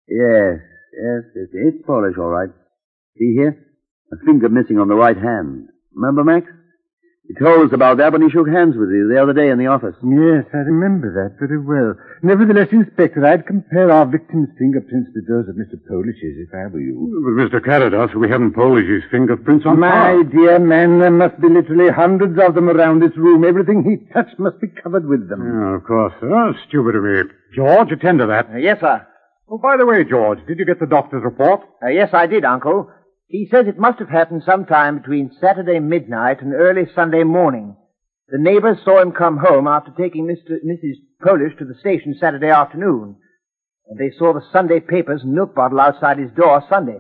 Yes, 0.09 0.59
yes, 0.91 1.23
yes. 1.33 1.47
It's 1.53 1.85
Polish, 1.87 2.17
all 2.17 2.27
right. 2.27 2.49
See 3.17 3.35
here? 3.37 3.55
A 4.11 4.17
finger 4.25 4.49
missing 4.49 4.79
on 4.79 4.89
the 4.89 4.95
right 4.95 5.15
hand. 5.15 5.69
Remember, 5.95 6.25
Max? 6.25 6.45
He 7.31 7.43
told 7.43 7.67
us 7.67 7.73
about 7.73 7.97
that 7.97 8.11
when 8.11 8.21
he 8.21 8.29
shook 8.29 8.47
hands 8.49 8.75
with 8.75 8.89
you 8.91 9.07
the 9.07 9.21
other 9.21 9.31
day 9.31 9.49
in 9.49 9.57
the 9.57 9.67
office. 9.67 9.95
Yes, 10.03 10.43
I 10.53 10.67
remember 10.67 11.07
that 11.15 11.39
very 11.39 11.59
well. 11.63 11.95
Nevertheless, 12.23 12.67
Inspector, 12.71 13.23
I'd 13.25 13.47
compare 13.47 13.89
our 13.91 14.05
victim's 14.05 14.49
fingerprints 14.59 15.11
with 15.15 15.27
those 15.27 15.47
of 15.47 15.55
Mr. 15.55 15.79
Polish's 15.87 16.35
if 16.43 16.53
I 16.53 16.67
were 16.67 16.79
you. 16.83 16.99
But, 17.23 17.39
Mr. 17.39 17.63
Carrados, 17.63 18.13
we 18.19 18.29
haven't 18.29 18.53
Polish's 18.53 19.03
fingerprints 19.09 19.65
on 19.65 19.79
My 19.79 19.89
file. 20.19 20.23
dear 20.23 20.59
man, 20.59 20.99
there 20.99 21.11
must 21.11 21.39
be 21.39 21.47
literally 21.47 21.89
hundreds 21.91 22.37
of 22.39 22.53
them 22.55 22.69
around 22.69 22.99
this 23.01 23.15
room. 23.15 23.45
Everything 23.45 23.83
he 23.87 24.11
touched 24.13 24.37
must 24.37 24.59
be 24.59 24.67
covered 24.67 25.07
with 25.07 25.29
them. 25.29 25.39
Yeah, 25.41 25.75
of 25.75 25.83
course, 25.85 26.13
sir. 26.19 26.53
Stupid 26.67 26.95
of 26.95 27.03
me. 27.03 27.31
George, 27.55 27.91
attend 27.91 28.19
to 28.19 28.27
that. 28.27 28.49
Uh, 28.53 28.57
yes, 28.57 28.79
sir. 28.81 29.07
Oh, 29.49 29.57
by 29.57 29.77
the 29.77 29.85
way, 29.85 30.03
George, 30.03 30.39
did 30.47 30.59
you 30.59 30.65
get 30.65 30.79
the 30.79 30.85
doctor's 30.87 31.23
report? 31.23 31.61
Uh, 31.83 31.87
yes, 31.87 32.09
I 32.13 32.25
did, 32.27 32.45
Uncle. 32.45 32.89
He 33.31 33.47
says 33.49 33.65
it 33.67 33.79
must 33.79 33.99
have 33.99 34.09
happened 34.09 34.43
sometime 34.45 34.97
between 34.99 35.31
Saturday 35.39 35.79
midnight 35.79 36.41
and 36.41 36.53
early 36.53 36.83
Sunday 36.93 37.23
morning. 37.23 37.77
The 38.27 38.37
neighbors 38.37 38.83
saw 38.83 39.01
him 39.01 39.13
come 39.13 39.37
home 39.37 39.67
after 39.67 39.91
taking 39.91 40.27
Mr. 40.27 40.59
Mrs. 40.67 40.99
Polish 41.23 41.55
to 41.57 41.65
the 41.65 41.79
station 41.79 42.13
Saturday 42.19 42.49
afternoon. 42.49 43.15
And 43.87 43.97
they 43.97 44.11
saw 44.17 44.33
the 44.33 44.43
Sunday 44.51 44.81
papers 44.81 45.23
and 45.23 45.31
milk 45.31 45.55
bottle 45.55 45.79
outside 45.79 46.19
his 46.19 46.31
door 46.35 46.63
Sunday. 46.67 46.99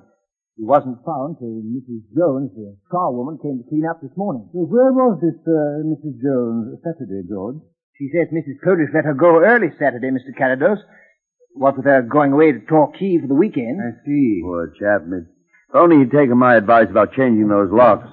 He 0.55 0.63
wasn't 0.63 1.03
found 1.03 1.35
till 1.39 1.63
Mrs. 1.67 2.07
Jones, 2.15 2.51
the 2.55 2.77
charwoman, 2.91 3.41
came 3.41 3.59
to 3.59 3.67
clean 3.67 3.85
up 3.89 3.99
this 4.01 4.15
morning. 4.15 4.47
Where 4.53 4.91
was 4.93 5.19
this, 5.19 5.35
uh, 5.43 5.83
Mrs. 5.83 6.15
Jones, 6.23 6.79
Saturday, 6.79 7.27
George? 7.27 7.59
She 7.97 8.09
says 8.15 8.31
Mrs. 8.31 8.63
Polish 8.63 8.89
let 8.93 9.03
her 9.03 9.13
go 9.13 9.43
early 9.43 9.67
Saturday, 9.77 10.11
Mr. 10.11 10.31
Carrados. 10.37 10.79
What 11.55 11.75
with 11.75 11.85
her 11.85 12.01
going 12.01 12.31
away 12.31 12.53
to 12.53 12.59
Torquay 12.59 13.19
for 13.19 13.27
the 13.27 13.35
weekend. 13.35 13.81
I 13.83 14.05
see. 14.05 14.39
Poor 14.43 14.71
chap, 14.79 15.07
miss. 15.07 15.27
If 15.71 15.75
only 15.79 16.03
he'd 16.03 16.11
taken 16.11 16.35
my 16.37 16.55
advice 16.59 16.87
about 16.91 17.13
changing 17.15 17.47
those 17.47 17.71
locks. 17.71 18.03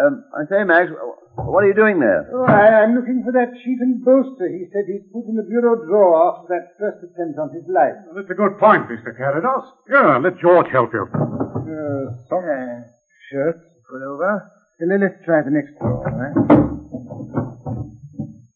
Um, 0.00 0.24
I 0.32 0.48
say, 0.48 0.64
Max, 0.64 0.88
what 1.36 1.64
are 1.64 1.68
you 1.68 1.74
doing 1.76 2.00
there? 2.00 2.24
Oh, 2.32 2.48
I, 2.48 2.80
I'm 2.80 2.96
looking 2.96 3.20
for 3.24 3.32
that 3.36 3.52
sheet 3.60 3.76
and 3.80 4.00
boaster 4.02 4.48
he 4.48 4.64
said 4.72 4.88
he'd 4.88 5.12
put 5.12 5.28
in 5.28 5.36
the 5.36 5.44
bureau 5.44 5.76
drawer 5.84 6.16
after 6.32 6.48
that 6.56 6.72
first 6.80 7.04
attempt 7.04 7.36
on 7.38 7.52
his 7.52 7.68
life. 7.68 7.92
That's 8.16 8.30
a 8.32 8.34
good 8.34 8.56
point, 8.56 8.88
Mr. 8.88 9.12
Carrados. 9.12 9.68
Yeah, 9.92 10.16
let 10.16 10.40
George 10.40 10.72
help 10.72 10.94
you. 10.96 11.04
Uh, 11.04 12.08
socks, 12.32 12.48
Uh, 12.48 12.88
shirt. 13.28 13.56
put 13.90 14.00
over. 14.00 14.48
Let's 14.80 15.20
try 15.26 15.42
the 15.44 15.50
next 15.52 15.76
drawer, 15.78 16.08
right? 16.08 16.32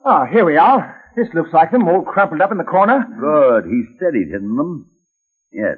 Ah, 0.06 0.24
here 0.32 0.46
we 0.46 0.56
are. 0.56 1.02
This 1.16 1.28
looks 1.34 1.52
like 1.52 1.70
them, 1.70 1.86
all 1.86 2.00
crumpled 2.02 2.40
up 2.40 2.50
in 2.50 2.56
the 2.58 2.64
corner. 2.64 3.04
Good. 3.20 3.66
He 3.68 3.84
said 4.00 4.14
he'd 4.14 4.32
hidden 4.32 4.56
them. 4.56 4.86
Yes. 5.52 5.76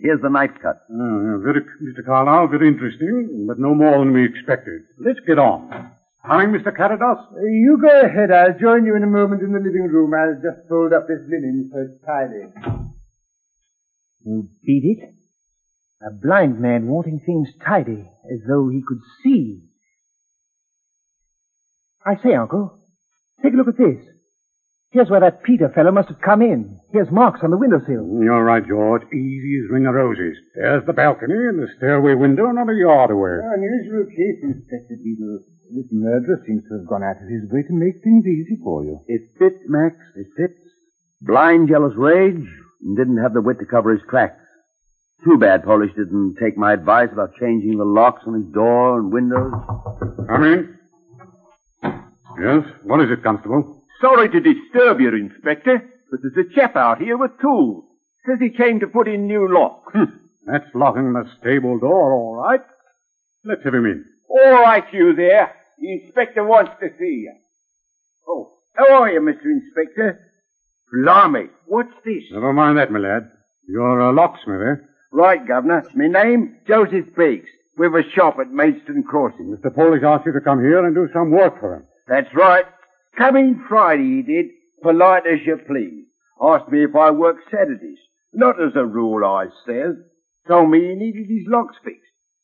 Here's 0.00 0.20
the 0.20 0.28
knife 0.28 0.50
cut. 0.60 0.82
Yeah, 0.90 1.38
very, 1.42 1.62
Mr. 1.82 2.04
Carlyle, 2.04 2.48
very 2.48 2.68
interesting, 2.68 3.46
but 3.48 3.58
no 3.58 3.74
more 3.74 3.98
than 3.98 4.12
we 4.12 4.24
expected. 4.24 4.82
Let's 4.98 5.20
get 5.26 5.38
on. 5.38 5.90
Coming, 6.26 6.48
Mr. 6.48 6.76
Carrados? 6.76 7.32
Uh, 7.32 7.40
you 7.40 7.78
go 7.80 8.00
ahead. 8.00 8.30
I'll 8.30 8.58
join 8.58 8.84
you 8.84 8.96
in 8.96 9.04
a 9.04 9.06
moment 9.06 9.42
in 9.42 9.52
the 9.52 9.60
living 9.60 9.88
room. 9.88 10.12
I'll 10.12 10.34
just 10.34 10.68
fold 10.68 10.92
up 10.92 11.06
this 11.06 11.20
linen 11.28 11.70
so 11.72 11.80
it's 11.80 12.04
tidy. 12.04 12.50
You 14.24 14.48
beat 14.64 14.98
it. 14.98 15.14
A 16.02 16.12
blind 16.12 16.60
man 16.60 16.88
wanting 16.88 17.20
things 17.24 17.48
tidy, 17.64 18.04
as 18.30 18.40
though 18.46 18.68
he 18.68 18.82
could 18.86 19.00
see. 19.22 19.62
I 22.04 22.16
say, 22.22 22.34
Uncle, 22.34 22.78
take 23.42 23.54
a 23.54 23.56
look 23.56 23.68
at 23.68 23.78
this. 23.78 24.15
Here's 24.96 25.10
where 25.10 25.20
that 25.20 25.42
Peter 25.44 25.68
fellow 25.76 25.92
must 25.92 26.08
have 26.08 26.24
come 26.24 26.40
in. 26.40 26.80
Here's 26.90 27.10
marks 27.12 27.40
on 27.44 27.50
the 27.50 27.58
windowsill. 27.60 28.00
Mm, 28.00 28.24
you're 28.24 28.42
right, 28.42 28.66
George. 28.66 29.04
Easy 29.12 29.60
as 29.60 29.68
ring 29.68 29.84
of 29.84 29.92
roses. 29.92 30.40
There's 30.54 30.86
the 30.86 30.94
balcony 30.94 31.36
and 31.36 31.60
the 31.60 31.68
stairway 31.76 32.14
window 32.14 32.48
not 32.48 32.72
a 32.72 32.74
yard 32.74 33.10
away. 33.10 33.36
Unusual 33.44 34.08
case, 34.08 34.40
Inspector 34.40 34.96
Beadle. 35.04 35.44
This 35.76 35.92
murderer 35.92 36.40
seems 36.46 36.64
to 36.64 36.78
have 36.80 36.88
gone 36.88 37.04
out 37.04 37.20
of 37.20 37.28
his 37.28 37.44
way 37.52 37.60
to 37.68 37.76
make 37.76 38.00
things 38.02 38.24
easy 38.24 38.56
for 38.64 38.84
you. 38.84 39.04
It 39.06 39.20
fits, 39.38 39.60
Max. 39.68 39.96
It 40.16 40.28
fits. 40.34 40.56
Blind, 41.20 41.68
jealous 41.68 41.92
rage, 41.94 42.48
and 42.80 42.96
didn't 42.96 43.20
have 43.20 43.34
the 43.34 43.42
wit 43.42 43.58
to 43.58 43.66
cover 43.66 43.92
his 43.92 44.00
tracks. 44.08 44.40
Too 45.26 45.36
bad 45.36 45.64
Polish 45.64 45.92
didn't 45.92 46.36
take 46.40 46.56
my 46.56 46.72
advice 46.72 47.10
about 47.12 47.36
changing 47.38 47.76
the 47.76 47.84
locks 47.84 48.22
on 48.26 48.32
his 48.32 48.50
door 48.50 48.98
and 48.98 49.12
windows. 49.12 49.52
Come 50.26 50.44
in. 50.44 50.78
Yes? 52.40 52.64
What 52.84 53.04
is 53.04 53.10
it, 53.10 53.22
Constable? 53.22 53.75
Sorry 54.00 54.28
to 54.28 54.40
disturb 54.40 55.00
you, 55.00 55.14
Inspector, 55.14 55.90
but 56.10 56.20
there's 56.22 56.46
a 56.46 56.54
chap 56.54 56.76
out 56.76 57.00
here 57.00 57.16
with 57.16 57.40
tools. 57.40 57.84
Says 58.26 58.38
he 58.40 58.50
came 58.50 58.80
to 58.80 58.86
put 58.86 59.08
in 59.08 59.26
new 59.26 59.48
locks. 59.52 59.92
That's 60.46 60.66
locking 60.74 61.12
the 61.12 61.28
stable 61.40 61.78
door, 61.78 62.12
all 62.12 62.36
right. 62.36 62.60
Let's 63.44 63.62
have 63.64 63.74
him 63.74 63.86
in. 63.86 64.04
All 64.28 64.62
right, 64.62 64.84
you 64.92 65.14
there. 65.14 65.54
The 65.78 65.92
inspector 65.92 66.44
wants 66.44 66.72
to 66.80 66.88
see 66.98 67.24
you. 67.24 67.34
Oh, 68.28 68.52
how 68.74 69.02
are 69.02 69.10
you, 69.10 69.20
Mr. 69.20 69.44
Inspector? 69.44 70.20
Blimey, 70.92 71.48
what's 71.66 71.94
this? 72.04 72.24
Never 72.32 72.52
mind 72.52 72.78
that, 72.78 72.90
my 72.90 72.98
lad. 72.98 73.30
You're 73.68 74.00
a 74.00 74.12
locksmith, 74.12 74.60
eh? 74.60 74.84
Right, 75.12 75.46
Governor. 75.46 75.84
My 75.94 76.06
name, 76.06 76.58
Joseph 76.66 77.14
Biggs. 77.16 77.48
We've 77.78 77.94
a 77.94 78.08
shop 78.14 78.38
at 78.40 78.50
Maidstone 78.50 79.02
Crossing. 79.02 79.56
Mr. 79.56 79.74
Polish 79.74 80.02
asked 80.02 80.26
you 80.26 80.32
to 80.32 80.40
come 80.40 80.60
here 80.60 80.84
and 80.84 80.94
do 80.94 81.08
some 81.12 81.30
work 81.30 81.60
for 81.60 81.74
him. 81.74 81.86
That's 82.08 82.32
right. 82.34 82.64
Coming 83.16 83.64
Friday, 83.68 84.16
he 84.16 84.22
did. 84.22 84.46
Polite 84.82 85.26
as 85.26 85.40
you 85.46 85.58
please. 85.66 86.04
Asked 86.40 86.70
me 86.70 86.84
if 86.84 86.94
I 86.94 87.10
worked 87.10 87.50
Saturdays. 87.50 87.98
Not 88.32 88.60
as 88.60 88.72
a 88.76 88.84
rule, 88.84 89.24
I 89.24 89.46
says. 89.66 89.96
Told 90.46 90.70
me 90.70 90.80
he 90.80 90.94
needed 90.94 91.26
his 91.28 91.46
locks 91.48 91.76
fixed. 91.82 92.00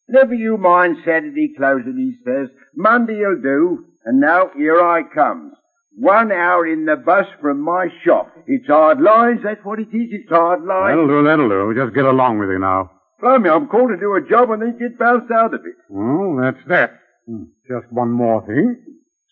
Never 0.09 0.35
you 0.35 0.57
mind 0.57 0.97
Saturday 1.05 1.53
closing, 1.57 1.97
he 1.97 2.15
says. 2.25 2.49
Monday'll 2.75 3.41
do. 3.43 3.85
And 4.05 4.21
now 4.21 4.51
here 4.57 4.81
I 4.83 5.03
comes. 5.15 5.53
One 5.95 6.33
hour 6.33 6.67
in 6.67 6.87
the 6.87 6.97
bus 6.97 7.27
from 7.41 7.61
my 7.61 7.89
shop. 8.05 8.33
It's 8.47 8.67
hard 8.67 9.01
lines, 9.01 9.41
that's 9.45 9.63
what 9.63 9.79
it 9.79 9.89
is. 9.93 10.09
It's 10.11 10.31
hard 10.31 10.65
lines. 10.65 10.93
That'll 10.93 11.07
do, 11.07 11.23
that'll 11.23 11.49
do. 11.49 11.75
Just 11.79 11.95
get 11.95 12.07
along 12.07 12.39
with 12.39 12.49
you 12.49 12.59
now. 12.59 12.91
Blimey, 13.21 13.51
I'm 13.51 13.69
called 13.69 13.91
to 13.91 13.97
do 14.01 14.15
a 14.15 14.29
job 14.29 14.51
and 14.51 14.63
then 14.63 14.79
get 14.79 14.99
bounced 14.99 15.31
out 15.31 15.55
of 15.55 15.61
it. 15.65 15.77
Well, 15.89 16.41
that's 16.43 16.67
that. 16.69 16.99
Hmm. 17.29 17.45
Just 17.69 17.93
one 17.93 18.11
more 18.11 18.45
thing. 18.47 18.83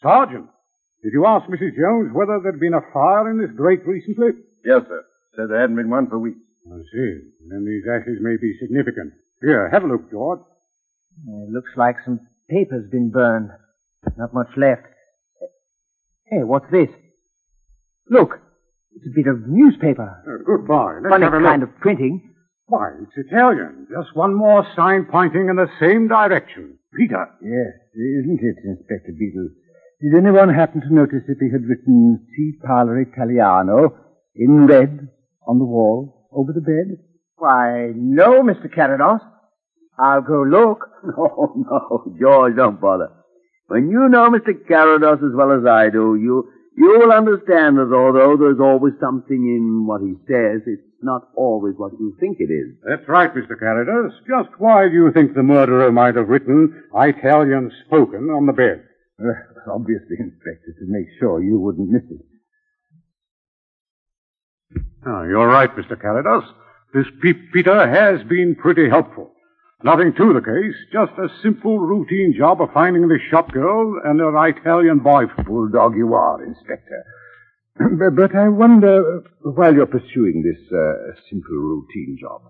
Sergeant, 0.03 0.47
did 1.03 1.13
you 1.13 1.27
ask 1.27 1.47
Mrs. 1.49 1.77
Jones 1.77 2.13
whether 2.13 2.41
there'd 2.43 2.61
been 2.61 2.75
a 2.75 2.85
fire 2.93 3.31
in 3.31 3.39
this 3.41 3.51
grate 3.57 3.87
recently? 3.87 4.31
Yes, 4.65 4.83
sir. 4.89 5.03
Said 5.37 5.49
there 5.51 5.61
hadn't 5.61 5.77
been 5.77 5.91
one 5.91 6.09
for 6.09 6.19
weeks. 6.19 6.39
I 6.67 6.77
see. 6.93 7.21
Then 7.49 7.65
these 7.65 7.85
ashes 7.89 8.19
may 8.21 8.37
be 8.41 8.57
significant. 8.61 9.13
Here, 9.41 9.69
have 9.71 9.85
a 9.85 9.87
look, 9.87 10.11
George. 10.11 10.41
It 11.27 11.51
looks 11.53 11.71
like 11.77 11.97
some 12.05 12.21
paper's 12.49 12.91
been 12.91 13.11
burned. 13.11 13.51
Not 14.17 14.35
much 14.35 14.49
left. 14.57 14.83
Hey, 16.27 16.45
what's 16.45 16.71
this? 16.71 16.89
Look, 18.09 18.39
it's 18.95 19.07
a 19.07 19.15
bit 19.15 19.27
of 19.27 19.47
newspaper. 19.49 20.23
Uh, 20.27 20.45
goodbye. 20.45 20.99
Let's 21.03 21.11
Funny 21.13 21.25
have 21.25 21.35
a 21.35 21.41
kind 21.41 21.61
look. 21.63 21.71
of 21.71 21.81
printing. 21.81 22.35
Why, 22.67 22.91
it's 23.03 23.29
Italian. 23.29 23.87
Just 23.91 24.15
one 24.15 24.35
more 24.35 24.65
sign 24.77 25.07
pointing 25.11 25.49
in 25.49 25.57
the 25.57 25.67
same 25.81 26.07
direction. 26.09 26.79
Peter. 26.97 27.27
Yes, 27.43 27.75
isn't 27.95 28.39
it, 28.43 28.57
Inspector 28.65 29.13
Beadle? 29.19 29.51
Did 30.01 30.15
anyone 30.17 30.49
happen 30.53 30.81
to 30.81 30.95
notice 30.95 31.23
if 31.29 31.39
he 31.39 31.51
had 31.51 31.65
written 31.69 32.27
Tea 32.35 32.53
Parlor 32.65 33.01
Italiano 33.03 33.95
in 34.35 34.67
red 34.67 35.09
on 35.47 35.59
the 35.59 35.65
wall 35.65 36.29
over 36.33 36.53
the 36.53 36.61
bed? 36.61 36.99
Why, 37.37 37.93
no, 37.95 38.43
Mr. 38.43 38.73
Carrados. 38.75 39.21
I'll 39.99 40.23
go 40.23 40.43
look. 40.43 40.89
No, 41.03 41.55
no, 41.57 42.15
George, 42.21 42.57
don't 42.57 42.79
bother. 42.79 43.09
When 43.69 43.89
you 43.89 44.09
know 44.11 44.31
Mr. 44.31 44.53
Carrados 44.69 45.23
as 45.23 45.35
well 45.35 45.53
as 45.53 45.65
I 45.65 45.89
do, 45.89 46.15
you 46.17 46.51
you 46.77 46.99
will 46.99 47.13
understand 47.13 47.77
that 47.79 47.93
although 47.95 48.37
there's 48.37 48.61
always 48.61 48.95
something 49.01 49.37
in 49.37 49.87
what 49.87 50.01
he 50.03 50.15
says, 50.27 50.61
it's 50.67 50.83
not 51.03 51.29
always 51.37 51.75
what 51.77 51.93
you 51.99 52.17
think 52.21 52.39
it 52.41 52.53
is. 52.53 52.77
That's 52.87 53.09
right, 53.09 53.35
Mr. 53.35 53.59
Carrados. 53.59 54.13
Just 54.29 54.59
why 54.59 54.89
do 54.89 54.95
you 54.95 55.13
think 55.13 55.35
the 55.35 55.43
murderer 55.43 55.91
might 55.93 56.17
have 56.17 56.29
written 56.29 56.83
Italian 56.95 57.71
spoken 57.87 58.29
on 58.31 58.47
the 58.47 58.53
bed? 58.53 58.85
Uh, 59.19 59.33
obviously, 59.71 60.17
Inspector, 60.19 60.73
to 60.79 60.87
make 60.87 61.07
sure 61.19 61.43
you 61.43 61.59
wouldn't 61.59 61.91
miss 61.91 62.03
it. 62.11 62.27
Ah, 65.07 65.25
you're 65.25 65.49
right, 65.49 65.75
Mr. 65.77 65.97
Carrados. 66.01 66.45
This 66.93 67.07
Pe- 67.23 67.49
Peter 67.53 67.89
has 67.89 68.23
been 68.29 68.55
pretty 68.55 68.89
helpful. 68.89 69.33
Nothing 69.83 70.13
to 70.15 70.35
the 70.35 70.41
case, 70.41 70.77
just 70.93 71.13
a 71.19 71.29
simple 71.43 71.79
routine 71.79 72.35
job 72.37 72.61
of 72.61 72.69
finding 72.75 73.09
the 73.09 73.19
shop 73.31 73.51
girl 73.51 73.99
and 74.05 74.21
her 74.21 74.49
Italian 74.49 74.99
boyfriend. 74.99 75.47
Bulldog 75.47 75.97
you 75.97 76.13
are, 76.13 76.45
Inspector. 76.45 77.05
but, 78.17 78.35
I 78.37 78.49
wonder, 78.49 79.23
while 79.43 79.75
you're 79.75 79.87
pursuing 79.87 80.43
this 80.43 80.61
uh, 80.71 81.15
simple 81.31 81.57
routine 81.57 82.19
job, 82.21 82.43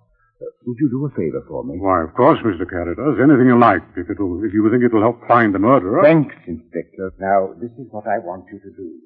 would 0.67 0.77
you 0.79 0.89
do 0.91 1.07
a 1.07 1.11
favor 1.11 1.45
for 1.49 1.65
me? 1.65 1.79
Why, 1.79 2.03
of 2.03 2.15
course, 2.15 2.39
Mr. 2.45 2.65
Carrados. 2.65 3.21
Anything 3.23 3.47
you 3.47 3.59
like, 3.59 3.83
if, 3.97 4.09
it'll, 4.11 4.43
if 4.45 4.53
you 4.53 4.69
think 4.71 4.85
it'll 4.85 5.03
help 5.03 5.27
find 5.29 5.55
the 5.55 5.59
murderer. 5.59 6.03
Thanks, 6.03 6.35
Inspector. 6.47 7.13
Now, 7.19 7.55
this 7.61 7.73
is 7.73 7.87
what 7.91 8.07
I 8.07 8.19
want 8.19 8.47
you 8.53 8.61
to 8.61 8.71
do. 8.77 9.01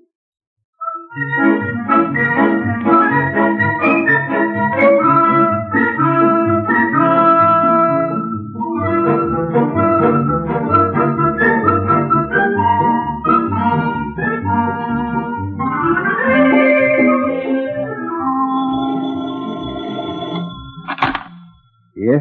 Yes? 22.05 22.21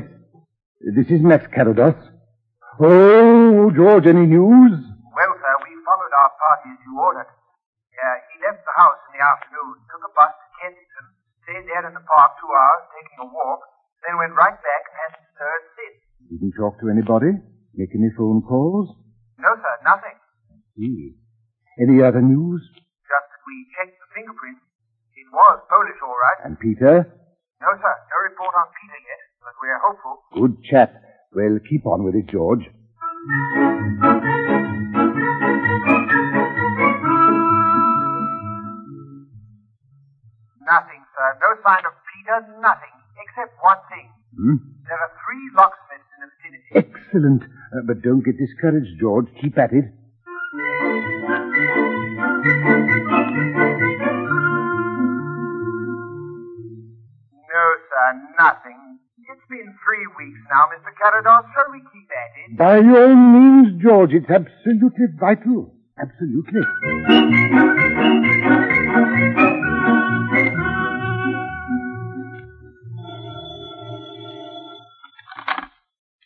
This 0.95 1.11
is 1.11 1.19
Max 1.19 1.43
Carrados. 1.51 1.99
Oh, 2.79 3.67
George, 3.75 4.07
any 4.07 4.23
news? 4.31 4.75
Well, 5.11 5.33
sir, 5.43 5.55
we 5.59 5.71
followed 5.83 6.13
our 6.23 6.31
party 6.39 6.71
as 6.71 6.79
you 6.87 6.93
ordered. 6.95 7.27
Uh, 7.27 8.17
he 8.31 8.35
left 8.47 8.63
the 8.63 8.75
house 8.79 8.99
in 9.11 9.19
the 9.19 9.23
afternoon, 9.27 9.75
took 9.91 10.03
a 10.07 10.11
bus 10.15 10.31
to 10.31 10.47
Kensington, 10.59 11.05
stayed 11.43 11.65
there 11.67 11.83
in 11.83 11.93
the 11.99 12.03
park 12.07 12.31
two 12.39 12.47
hours, 12.47 12.83
taking 12.95 13.19
a 13.23 13.27
walk, 13.27 13.59
then 14.07 14.15
went 14.23 14.31
right 14.39 14.55
back 14.55 14.83
and 15.03 15.11
stirred 15.35 15.65
since. 15.75 15.99
Didn't 16.31 16.55
talk 16.55 16.79
to 16.79 16.87
anybody? 16.87 17.35
Make 17.75 17.91
any 17.91 18.11
phone 18.15 18.39
calls? 18.47 18.87
No, 19.35 19.51
sir, 19.59 19.75
nothing. 19.83 20.15
Hmm. 20.79 21.11
Any 21.83 21.99
other 21.99 22.23
news? 22.23 22.63
Just 23.03 23.27
that 23.27 23.43
we 23.43 23.55
checked 23.75 23.99
the 23.99 24.07
fingerprints. 24.15 24.63
It 25.19 25.27
was 25.27 25.59
Polish, 25.67 25.99
all 26.03 26.15
right. 26.15 26.39
And 26.47 26.55
Peter? 26.55 27.03
No, 27.63 27.69
sir, 27.79 27.95
no 28.11 28.17
report 28.27 28.51
on 28.59 28.67
Peter 28.75 28.99
yet, 29.07 29.22
but 29.43 29.53
we're 29.61 29.79
hopeful. 29.79 30.23
Good 30.33 30.63
chap. 30.63 30.93
Well, 31.35 31.59
keep 31.69 31.85
on 31.85 32.03
with 32.03 32.15
it, 32.15 32.27
George. 32.27 32.63
Nothing, 40.63 41.03
sir. 41.11 41.27
No 41.41 41.49
sign 41.63 41.83
of 41.85 41.93
Peter, 42.07 42.37
nothing. 42.61 42.95
Except 43.19 43.51
one 43.61 43.81
thing. 43.91 44.07
Hmm? 44.35 44.57
There 44.87 44.97
are 44.97 45.11
three 45.25 45.45
locksmiths 45.55 46.09
in 46.15 46.19
the 46.23 46.29
vicinity. 46.31 46.71
Excellent. 46.79 47.43
Uh, 47.43 47.83
but 47.85 48.01
don't 48.01 48.23
get 48.23 48.37
discouraged, 48.37 48.99
George. 48.99 49.27
Keep 49.41 49.57
at 49.57 49.73
it. 49.73 49.85
Three 59.93 60.07
weeks 60.25 60.39
now, 60.49 60.65
Mr. 60.73 60.89
Carrados. 60.97 61.45
Shall 61.53 61.71
we 61.71 61.77
keep 61.93 62.09
at 62.09 62.51
it? 62.51 62.57
By 62.57 62.77
all 62.77 63.13
means, 63.15 63.79
George. 63.79 64.09
It's 64.11 64.25
absolutely 64.27 65.05
vital. 65.19 65.71
Absolutely. 66.01 66.61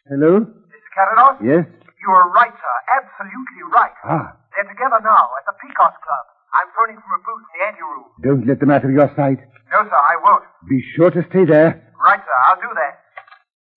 Hello? 0.08 0.40
Mr. 0.40 0.90
Carrados? 0.96 1.36
Yes? 1.44 1.66
You 2.02 2.10
are 2.16 2.32
right, 2.32 2.52
sir. 2.54 2.76
Absolutely 2.96 3.64
right. 3.74 3.92
Ah, 4.08 4.38
They're 4.56 4.68
together 4.72 5.00
now 5.04 5.28
at 5.36 5.44
the 5.46 5.56
Peacock 5.60 6.00
Club. 6.00 6.26
I'm 6.56 6.70
phoning 6.80 6.96
from 7.04 7.12
a 7.12 7.22
booth 7.22 7.44
in 7.44 7.50
the 7.52 7.62
anteroom. 7.68 8.08
don't 8.24 8.44
let 8.48 8.60
them 8.60 8.72
out 8.72 8.86
of 8.86 8.92
your 8.92 9.12
sight. 9.20 9.40
No, 9.72 9.84
sir, 9.84 10.00
I 10.00 10.16
won't. 10.24 10.44
Be 10.70 10.80
sure 10.96 11.12
to 11.12 11.22
stay 11.30 11.44
there. 11.44 11.84
Right, 12.00 12.22
sir, 12.24 12.38
I'll 12.48 12.62
do 12.62 12.72
that. 12.72 12.94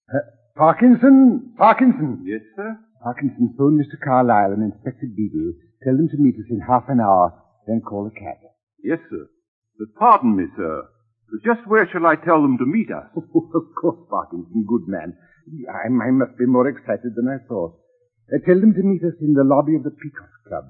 Uh, 0.07 0.19
Parkinson? 0.61 1.57
Parkinson? 1.57 2.21
Yes, 2.29 2.45
sir? 2.55 2.77
Parkinson, 3.03 3.55
phone 3.57 3.81
Mr. 3.81 3.97
Carlyle 3.97 4.53
and 4.53 4.63
Inspector 4.63 5.09
Beadle. 5.17 5.57
Tell 5.83 5.97
them 5.97 6.13
to 6.13 6.19
meet 6.21 6.37
us 6.37 6.45
in 6.51 6.61
half 6.61 6.85
an 6.89 7.01
hour, 7.01 7.33
then 7.67 7.81
call 7.81 8.07
a 8.07 8.11
cab. 8.13 8.37
Yes, 8.85 8.99
sir. 9.09 9.25
But 9.79 9.89
pardon 9.99 10.37
me, 10.37 10.45
sir. 10.59 10.85
But 11.33 11.41
just 11.49 11.67
where 11.67 11.89
shall 11.89 12.05
I 12.05 12.17
tell 12.17 12.43
them 12.43 12.59
to 12.59 12.67
meet 12.67 12.91
us? 12.93 13.09
of 13.17 13.65
course, 13.81 14.05
Parkinson, 14.11 14.67
good 14.69 14.85
man. 14.87 15.17
I, 15.65 15.89
I 15.89 16.11
must 16.13 16.37
be 16.37 16.45
more 16.45 16.69
excited 16.69 17.17
than 17.17 17.25
I 17.25 17.41
thought. 17.49 17.81
Uh, 18.29 18.45
tell 18.45 18.61
them 18.61 18.75
to 18.75 18.83
meet 18.83 19.01
us 19.01 19.17
in 19.23 19.33
the 19.33 19.45
lobby 19.49 19.77
of 19.77 19.83
the 19.83 19.97
Peacock 19.97 20.29
Club. 20.47 20.65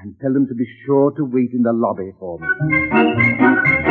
And 0.00 0.16
tell 0.22 0.32
them 0.32 0.48
to 0.48 0.54
be 0.54 0.64
sure 0.86 1.12
to 1.18 1.24
wait 1.28 1.52
in 1.52 1.68
the 1.68 1.74
lobby 1.76 2.16
for 2.18 2.38
me. 2.40 3.87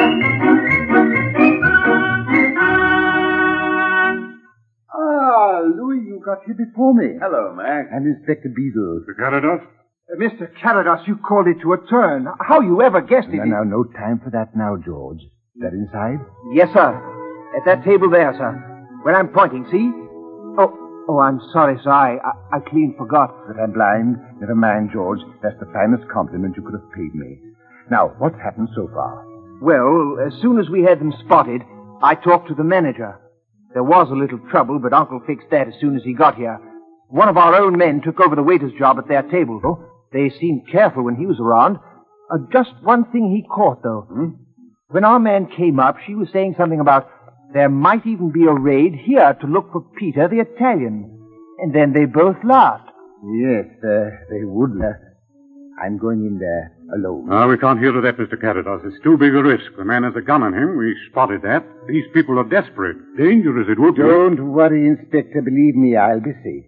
Got 6.28 6.44
here 6.46 6.56
before 6.60 6.94
me. 6.94 7.16
Hello, 7.22 7.56
Mac. 7.56 7.88
And 7.90 8.04
Inspector 8.06 8.52
Beadle. 8.52 9.00
Mr. 9.08 9.16
Carrados? 9.16 9.64
Uh, 10.12 10.20
Mr. 10.20 10.52
Carrados, 10.62 11.08
you 11.08 11.16
called 11.16 11.48
it 11.48 11.56
to 11.62 11.72
a 11.72 11.78
turn. 11.88 12.28
How 12.42 12.60
you 12.60 12.82
ever 12.82 13.00
guessed 13.00 13.30
it? 13.32 13.38
Now, 13.38 13.46
now, 13.46 13.64
no 13.64 13.86
time 13.96 14.20
for 14.22 14.30
that 14.32 14.52
now, 14.54 14.76
George. 14.76 15.22
Is 15.22 15.62
That 15.62 15.72
inside? 15.72 16.20
Yes, 16.52 16.68
sir. 16.74 16.92
At 17.56 17.64
that 17.64 17.86
table 17.86 18.10
there, 18.10 18.36
sir. 18.38 18.52
Where 19.04 19.16
I'm 19.16 19.30
pointing, 19.30 19.68
see? 19.72 19.88
Oh, 20.60 20.76
oh, 21.08 21.20
I'm 21.20 21.40
sorry, 21.54 21.80
sir. 21.82 21.92
I, 21.92 22.18
I, 22.18 22.58
I 22.58 22.60
clean 22.60 22.96
forgot. 22.98 23.32
That 23.48 23.64
I'm 23.64 23.72
blind? 23.72 24.18
Never 24.42 24.56
mind, 24.56 24.90
George. 24.92 25.22
That's 25.42 25.58
the 25.62 25.72
finest 25.72 26.12
compliment 26.12 26.58
you 26.58 26.64
could 26.64 26.76
have 26.76 26.92
paid 26.92 27.16
me. 27.16 27.40
Now, 27.90 28.12
what's 28.20 28.36
happened 28.44 28.68
so 28.76 28.90
far? 28.94 29.24
Well, 29.62 30.20
as 30.28 30.34
soon 30.42 30.60
as 30.60 30.68
we 30.70 30.84
had 30.84 31.00
them 31.00 31.14
spotted, 31.24 31.62
I 32.04 32.16
talked 32.16 32.50
to 32.50 32.54
the 32.54 32.66
manager. 32.66 33.16
There 33.78 33.84
was 33.84 34.10
a 34.10 34.16
little 34.16 34.40
trouble, 34.50 34.80
but 34.80 34.92
Uncle 34.92 35.22
fixed 35.28 35.52
that 35.52 35.68
as 35.68 35.76
soon 35.80 35.96
as 35.96 36.02
he 36.02 36.14
got 36.14 36.34
here. 36.34 36.60
One 37.10 37.30
of 37.30 37.38
our 37.38 37.54
own 37.54 37.78
men 37.78 38.02
took 38.02 38.20
over 38.20 38.36
the 38.36 38.42
waiter's 38.42 38.74
job 38.74 38.98
at 38.98 39.08
their 39.08 39.22
table. 39.22 39.60
though. 39.62 39.86
They 40.12 40.32
seemed 40.40 40.68
careful 40.72 41.04
when 41.04 41.16
he 41.16 41.28
was 41.28 41.40
around. 41.40 41.78
Uh, 42.34 42.40
just 42.52 42.72
one 42.82 43.06
thing 43.12 43.30
he 43.30 43.48
caught, 43.48 43.84
though. 43.84 44.08
Hmm? 44.10 44.30
When 44.88 45.04
our 45.04 45.20
man 45.20 45.46
came 45.56 45.80
up, 45.80 45.98
she 46.08 46.16
was 46.16 46.28
saying 46.34 46.56
something 46.58 46.80
about 46.80 47.08
there 47.54 47.70
might 47.70 48.08
even 48.08 48.32
be 48.32 48.46
a 48.46 48.52
raid 48.52 48.96
here 48.96 49.38
to 49.42 49.46
look 49.46 49.72
for 49.72 49.86
Peter 49.96 50.28
the 50.28 50.40
Italian. 50.40 51.14
And 51.60 51.72
then 51.72 51.94
they 51.94 52.06
both 52.06 52.38
laughed. 52.44 52.90
Yes, 53.32 53.66
uh, 53.84 54.10
they 54.32 54.44
would. 54.44 54.72
Uh, 54.72 54.94
I'm 55.78 55.98
going 55.98 56.26
in 56.26 56.40
there 56.40 56.74
alone. 56.98 57.30
No, 57.30 57.48
we 57.48 57.58
can't 57.58 57.80
hear 57.80 57.92
to 57.92 58.02
that, 58.02 58.18
Mr. 58.18 58.34
Carrados. 58.34 58.82
It's 58.86 59.04
too 59.04 59.18
big 59.18 59.36
a 59.36 59.44
risk. 59.44 59.78
The 59.78 59.86
man 59.86 60.04
has 60.04 60.16
a 60.16 60.22
gun 60.22 60.42
on 60.42 60.54
him. 60.54 60.78
We 60.78 60.96
spotted 61.12 61.44
that. 61.44 61.64
These 61.88 62.06
people 62.14 62.40
are 62.40 62.50
desperate. 62.50 62.98
Dangerous 63.18 63.68
it 63.70 63.80
would 63.80 63.96
be. 63.96 64.02
Don't 64.02 64.54
worry, 64.54 64.88
Inspector. 64.88 65.40
Believe 65.42 65.76
me, 65.76 65.96
I'll 65.96 66.20
be 66.20 66.34
safe. 66.44 66.66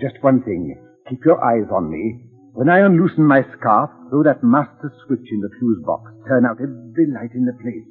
Just 0.00 0.22
one 0.22 0.42
thing. 0.42 0.76
Keep 1.10 1.24
your 1.24 1.44
eyes 1.44 1.68
on 1.70 1.90
me. 1.90 2.24
When 2.54 2.68
I 2.68 2.80
unloosen 2.80 3.24
my 3.24 3.42
scarf, 3.58 3.90
throw 4.10 4.22
that 4.24 4.42
master 4.42 4.92
switch 5.06 5.28
in 5.30 5.40
the 5.40 5.50
fuse 5.58 5.84
box. 5.84 6.10
Turn 6.26 6.46
out 6.46 6.56
every 6.56 7.06
light 7.12 7.34
in 7.34 7.44
the 7.44 7.52
place. 7.52 7.86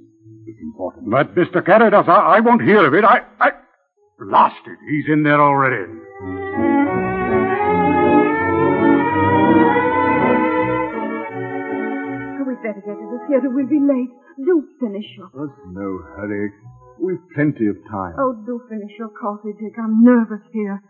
It's 0.48 0.60
important. 0.62 1.10
But, 1.12 1.36
Mr. 1.36 1.62
Carrados, 1.62 2.08
I, 2.08 2.38
I 2.38 2.40
won't 2.40 2.62
hear 2.64 2.86
of 2.86 2.94
it. 2.94 3.04
I, 3.04 3.22
I... 3.40 3.52
Lost 4.20 4.66
it. 4.66 4.78
He's 4.90 5.06
in 5.14 5.24
there 5.24 5.40
already. 5.40 5.86
Theater. 13.28 13.50
We'll 13.50 13.68
be 13.68 13.80
late. 13.80 14.12
Do 14.38 14.64
finish 14.80 15.06
your... 15.18 15.30
There's 15.34 15.58
no 15.72 16.00
hurry. 16.16 16.52
We've 17.00 17.22
plenty 17.36 17.68
of 17.68 17.78
time. 17.90 18.16
Oh, 18.18 18.34
do 18.46 18.62
finish 18.70 18.92
your 18.98 19.10
coffee, 19.10 19.54
Dick. 19.60 19.74
I'm 19.78 20.04
nervous 20.04 20.46
here. 20.52 20.82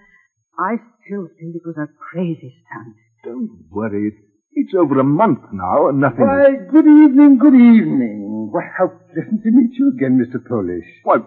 I 0.59 0.77
still 1.03 1.27
think 1.39 1.55
it 1.55 1.65
was 1.65 1.75
a 1.77 1.87
crazy 2.11 2.55
stunt. 2.63 2.95
Don't 3.23 3.67
worry. 3.69 4.13
It's 4.53 4.73
over 4.73 4.99
a 4.99 5.03
month 5.03 5.39
now 5.53 5.89
and 5.89 5.99
nothing... 5.99 6.25
Why, 6.25 6.51
good 6.71 6.87
evening, 6.87 7.37
good 7.37 7.53
evening. 7.53 8.49
Why, 8.51 8.61
how 8.77 8.87
pleasant 9.13 9.43
to 9.43 9.51
meet 9.51 9.77
you 9.77 9.93
again, 9.95 10.17
Mr. 10.17 10.43
Polish. 10.43 10.87
Why, 11.03 11.17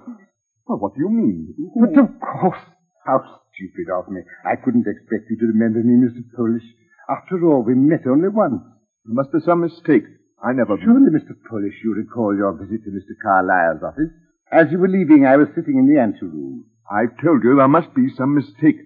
well, 0.66 0.79
what 0.79 0.94
do 0.94 1.01
you 1.01 1.11
mean? 1.11 1.55
But 1.77 1.99
of 1.99 2.09
course. 2.20 2.59
How 3.07 3.20
stupid 3.55 3.88
of 3.92 4.09
me. 4.09 4.20
I 4.44 4.57
couldn't 4.57 4.87
expect 4.87 5.31
you 5.31 5.37
to 5.38 5.46
remember 5.46 5.83
me, 5.83 6.05
Mr. 6.05 6.23
Polish. 6.37 6.64
After 7.09 7.44
all, 7.46 7.62
we 7.62 7.75
met 7.75 8.07
only 8.07 8.29
once. 8.29 8.62
There 9.05 9.14
must 9.14 9.33
be 9.33 9.40
some 9.44 9.62
mistake. 9.62 10.05
I 10.42 10.53
never... 10.53 10.79
Surely, 10.81 11.11
Mr. 11.11 11.37
Polish, 11.48 11.74
you 11.85 11.94
recall 11.94 12.35
your 12.35 12.53
visit 12.53 12.85
to 12.85 12.90
Mr. 12.90 13.12
Carlyle's 13.22 13.83
office. 13.83 14.11
As 14.50 14.66
you 14.70 14.79
were 14.79 14.88
leaving, 14.88 15.26
I 15.26 15.37
was 15.37 15.48
sitting 15.55 15.76
in 15.79 15.92
the 15.92 16.00
anteroom. 16.00 16.64
I've 16.90 17.16
told 17.22 17.44
you 17.44 17.57
there 17.57 17.68
must 17.68 17.94
be 17.94 18.09
some 18.16 18.35
mistake. 18.35 18.81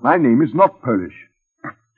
My 0.00 0.16
name 0.16 0.40
is 0.40 0.54
not 0.54 0.80
Polish. 0.82 1.14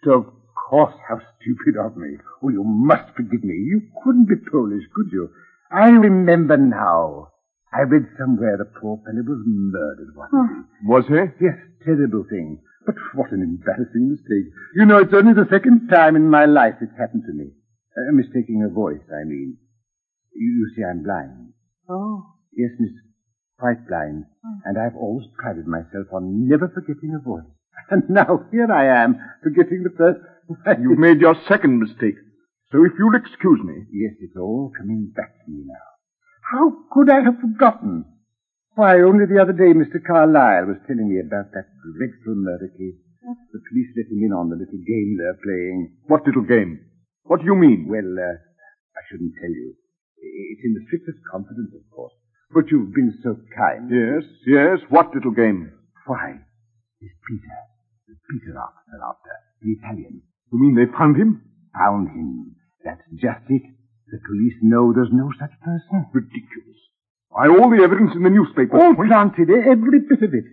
Of 0.04 0.26
course, 0.68 0.94
how 1.08 1.20
stupid 1.38 1.78
of 1.78 1.96
me. 1.96 2.16
Oh, 2.42 2.48
you 2.48 2.64
must 2.64 3.14
forgive 3.14 3.44
me. 3.44 3.54
You 3.54 3.82
couldn't 4.02 4.28
be 4.28 4.34
Polish, 4.50 4.82
could 4.94 5.12
you? 5.12 5.30
I 5.70 5.90
remember 5.90 6.56
now. 6.56 7.28
I 7.72 7.82
read 7.82 8.06
somewhere 8.18 8.56
the 8.56 8.64
poor 8.64 8.98
fellow 9.04 9.22
was 9.22 9.42
murdered 9.46 10.16
once. 10.16 10.32
Oh. 10.34 10.64
Was 10.84 11.04
he? 11.06 11.44
Yes, 11.44 11.56
terrible 11.84 12.24
thing. 12.28 12.60
But 12.84 12.96
what 13.14 13.30
an 13.30 13.42
embarrassing 13.42 14.10
mistake. 14.10 14.52
You 14.74 14.84
know, 14.84 14.98
it's 14.98 15.14
only 15.14 15.34
the 15.34 15.48
second 15.48 15.88
time 15.88 16.16
in 16.16 16.28
my 16.28 16.46
life 16.46 16.74
it's 16.80 16.98
happened 16.98 17.22
to 17.26 17.32
me. 17.32 17.52
Uh, 17.96 18.12
mistaking 18.12 18.64
a 18.64 18.72
voice, 18.72 19.04
I 19.12 19.24
mean. 19.24 19.58
You, 20.34 20.48
you 20.48 20.72
see, 20.74 20.82
I'm 20.82 21.02
blind. 21.02 21.52
Oh. 21.88 22.24
Yes, 22.56 22.70
miss. 22.78 22.92
Quite 23.58 23.86
blind. 23.86 24.24
And 24.64 24.78
I've 24.78 24.96
always 24.96 25.28
prided 25.36 25.66
myself 25.66 26.08
on 26.12 26.48
never 26.48 26.68
forgetting 26.68 27.14
a 27.14 27.22
voice. 27.22 27.44
And 27.90 28.08
now 28.08 28.46
here 28.50 28.70
I 28.72 29.04
am, 29.04 29.20
forgetting 29.42 29.82
the 29.82 29.92
first. 29.96 30.20
You've 30.80 30.98
made 30.98 31.20
your 31.20 31.36
second 31.48 31.78
mistake. 31.78 32.16
So 32.70 32.84
if 32.84 32.92
you'll 32.98 33.14
excuse 33.14 33.60
me. 33.62 33.84
Yes, 33.92 34.14
it's 34.20 34.36
all 34.36 34.72
coming 34.76 35.12
back 35.14 35.44
to 35.44 35.50
me 35.50 35.64
now. 35.66 35.88
How 36.50 36.72
could 36.90 37.10
I 37.10 37.20
have 37.22 37.40
forgotten? 37.40 38.06
Why, 38.74 39.00
only 39.00 39.26
the 39.26 39.40
other 39.40 39.52
day 39.52 39.76
Mr. 39.76 40.00
Carlyle 40.00 40.66
was 40.66 40.80
telling 40.86 41.08
me 41.08 41.20
about 41.20 41.52
that 41.52 41.68
dreadful 41.84 42.34
murder 42.36 42.68
case. 42.72 42.96
The 43.52 43.60
police 43.68 43.92
let 43.96 44.10
him 44.10 44.24
in 44.24 44.32
on 44.32 44.48
the 44.48 44.56
little 44.56 44.80
game 44.80 45.16
they're 45.18 45.38
playing. 45.44 45.92
What 46.08 46.26
little 46.26 46.42
game? 46.42 46.80
What 47.24 47.40
do 47.40 47.46
you 47.46 47.54
mean? 47.54 47.86
Well, 47.88 48.12
uh, 48.18 48.36
I 48.96 49.00
shouldn't 49.10 49.34
tell 49.40 49.50
you. 49.50 49.74
It's 50.18 50.64
in 50.64 50.74
the 50.74 50.84
strictest 50.86 51.18
confidence, 51.30 51.72
of 51.74 51.82
course. 51.90 52.12
But 52.54 52.70
you've 52.70 52.92
been 52.94 53.18
so 53.22 53.36
kind. 53.56 53.90
Yes, 53.90 54.24
yes. 54.46 54.78
What 54.90 55.14
little 55.14 55.32
game? 55.32 55.72
Why, 56.06 56.36
it's 57.00 57.14
Peter. 57.26 57.58
Peter 58.30 58.58
after, 58.58 58.96
after. 59.02 59.34
The 59.62 59.72
Italian. 59.72 60.22
You 60.52 60.58
mean 60.58 60.74
they 60.74 60.90
found 60.96 61.16
him? 61.16 61.42
Found 61.74 62.08
him. 62.08 62.56
That's 62.84 63.02
just 63.14 63.48
it. 63.48 63.62
The 64.10 64.18
police 64.26 64.58
know 64.60 64.92
there's 64.92 65.12
no 65.12 65.30
such 65.38 65.52
person. 65.64 66.06
Ridiculous. 66.12 66.76
Why, 67.28 67.48
all 67.48 67.70
the 67.70 67.82
evidence 67.82 68.12
in 68.14 68.22
the 68.22 68.30
newspapers. 68.30 68.76
Oh, 68.82 68.94
planted, 68.94 69.48
every 69.48 70.00
bit 70.00 70.22
of 70.22 70.34
it. 70.34 70.44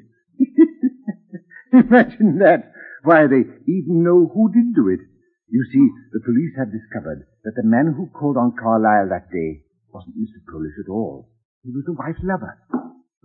Imagine 1.73 2.39
that. 2.39 2.71
Why, 3.03 3.27
they 3.27 3.43
even 3.67 4.03
know 4.03 4.31
who 4.33 4.51
did 4.53 4.73
do 4.73 4.87
it. 4.87 5.01
You 5.49 5.65
see, 5.73 5.81
the 6.13 6.21
police 6.21 6.53
have 6.57 6.69
discovered 6.71 7.25
that 7.43 7.55
the 7.57 7.65
man 7.65 7.93
who 7.97 8.07
called 8.13 8.37
on 8.37 8.53
Carlyle 8.53 9.09
that 9.09 9.33
day 9.33 9.65
wasn't 9.89 10.17
Mr. 10.17 10.37
Polish 10.45 10.77
at 10.77 10.89
all. 10.89 11.29
He 11.63 11.71
was 11.71 11.85
the 11.85 11.97
wife's 11.97 12.21
lover. 12.21 12.53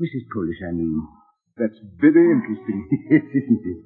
Mrs. 0.00 0.24
Polish, 0.32 0.56
I 0.66 0.72
mean. 0.72 1.06
That's 1.56 1.76
very 2.00 2.32
interesting. 2.32 2.88
yes, 3.10 3.22
isn't 3.28 3.62
it? 3.62 3.80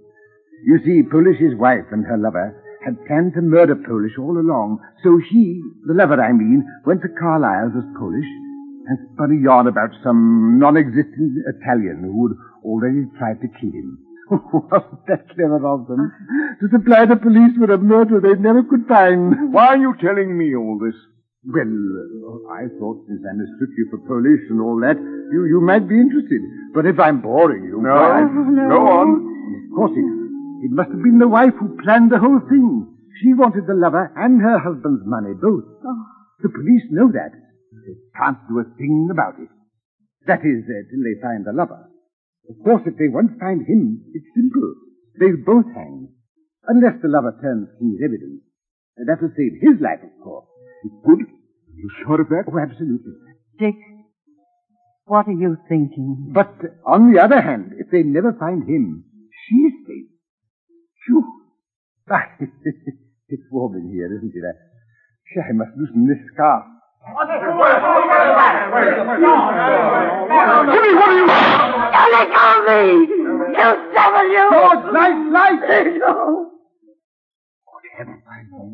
You 0.64 0.78
see, 0.86 1.02
Polish's 1.02 1.58
wife 1.58 1.90
and 1.90 2.06
her 2.06 2.16
lover 2.16 2.54
had 2.84 3.04
planned 3.06 3.34
to 3.34 3.42
murder 3.42 3.74
Polish 3.74 4.16
all 4.18 4.38
along. 4.38 4.78
So 5.02 5.18
he, 5.18 5.60
the 5.86 5.94
lover 5.94 6.22
I 6.22 6.32
mean, 6.32 6.64
went 6.86 7.02
to 7.02 7.08
Carlyle's 7.08 7.74
as 7.76 7.84
Polish 7.98 8.26
and 8.86 8.98
spun 9.12 9.36
a 9.36 9.42
yarn 9.42 9.66
about 9.66 9.90
some 10.02 10.58
non-existent 10.58 11.44
Italian 11.58 12.06
who 12.06 12.28
had 12.28 12.36
already 12.64 13.04
tried 13.18 13.40
to 13.42 13.48
kill 13.60 13.70
him. 13.70 14.07
Wasn't 14.30 15.06
that 15.08 15.28
clever 15.34 15.64
of 15.66 15.88
them? 15.88 16.12
To 16.60 16.68
supply 16.70 17.06
the 17.06 17.16
police 17.16 17.56
with 17.58 17.70
a 17.70 17.78
murder 17.78 18.20
they 18.20 18.34
never 18.40 18.62
could 18.62 18.86
find. 18.86 19.52
Why 19.52 19.68
are 19.68 19.76
you 19.76 19.94
telling 20.00 20.36
me 20.36 20.54
all 20.54 20.78
this? 20.78 20.94
Well, 21.48 21.64
uh, 21.64 22.52
I 22.52 22.68
thought 22.76 23.06
since 23.08 23.24
I 23.24 23.32
mistook 23.32 23.72
you 23.78 23.88
for 23.90 23.98
Polish 24.04 24.44
and 24.50 24.60
all 24.60 24.76
that, 24.84 24.98
you, 25.32 25.46
you 25.46 25.60
might 25.62 25.88
be 25.88 25.96
interested. 25.96 26.42
But 26.74 26.84
if 26.84 26.98
I'm 26.98 27.22
boring 27.22 27.64
you... 27.64 27.80
No, 27.80 27.94
no. 28.28 28.68
Go 28.68 28.80
on. 28.84 29.08
Of 29.16 29.76
course 29.76 29.94
it, 29.96 30.08
it 30.66 30.72
must 30.74 30.90
have 30.90 31.02
been 31.02 31.18
the 31.18 31.28
wife 31.28 31.54
who 31.58 31.78
planned 31.82 32.12
the 32.12 32.18
whole 32.18 32.40
thing. 32.50 32.84
She 33.22 33.32
wanted 33.32 33.66
the 33.66 33.74
lover 33.74 34.12
and 34.16 34.42
her 34.42 34.58
husband's 34.58 35.02
money, 35.06 35.32
both. 35.34 35.64
The 36.42 36.50
police 36.50 36.84
know 36.90 37.10
that. 37.12 37.32
They 37.86 37.96
can't 38.18 38.38
do 38.48 38.60
a 38.60 38.64
thing 38.76 39.08
about 39.10 39.40
it. 39.40 39.48
That 40.26 40.44
is, 40.44 40.68
uh, 40.68 40.84
till 40.90 41.02
they 41.02 41.16
find 41.22 41.46
the 41.46 41.56
lover. 41.56 41.88
Of 42.48 42.56
course, 42.64 42.82
if 42.86 42.96
they 42.96 43.08
once 43.12 43.32
find 43.38 43.60
him, 43.66 44.04
it's 44.14 44.26
simple. 44.34 44.74
They'll 45.20 45.44
both 45.44 45.68
hang. 45.74 46.08
Unless 46.66 47.02
the 47.02 47.08
lover 47.08 47.36
turns 47.42 47.68
king's 47.78 48.00
evidence. 48.04 48.40
Uh, 48.96 49.04
that 49.06 49.20
will 49.20 49.32
save 49.36 49.60
his 49.60 49.80
life, 49.80 50.00
of 50.02 50.12
course. 50.22 50.46
It 50.84 50.92
would? 51.04 51.20
Are 51.20 51.76
you 51.76 51.90
sure 52.04 52.20
of 52.20 52.28
that? 52.28 52.44
Oh, 52.48 52.58
absolutely. 52.58 53.12
Dick, 53.58 53.76
what 55.04 55.26
are 55.26 55.32
you 55.32 55.56
thinking? 55.68 56.32
But 56.32 56.56
uh, 56.60 56.88
on 56.88 57.12
the 57.12 57.20
other 57.20 57.40
hand, 57.40 57.72
if 57.78 57.90
they 57.90 58.02
never 58.02 58.32
find 58.32 58.68
him, 58.68 59.04
she's 59.46 59.72
safe. 59.86 60.10
Phew. 61.06 61.24
Ah, 62.10 62.24
it's 62.40 63.42
warm 63.52 63.76
in 63.76 63.92
here, 63.92 64.08
isn't 64.16 64.32
it? 64.34 64.42
I, 64.42 65.50
I 65.50 65.52
must 65.52 65.76
loosen 65.76 66.08
this 66.08 66.16
scarf. 66.32 66.64
Jimmy, 70.68 70.92
what 70.94 71.08
are 71.08 71.16
you... 71.16 71.26
Don't 71.88 72.12
let 72.12 72.28
go 72.28 72.44
of 72.52 72.64
me! 72.68 72.82
You 73.56 73.68
devil, 73.94 74.26
you! 74.28 74.44
George, 74.52 74.84
light, 74.92 75.18
light! 75.32 75.62
No. 75.98 76.52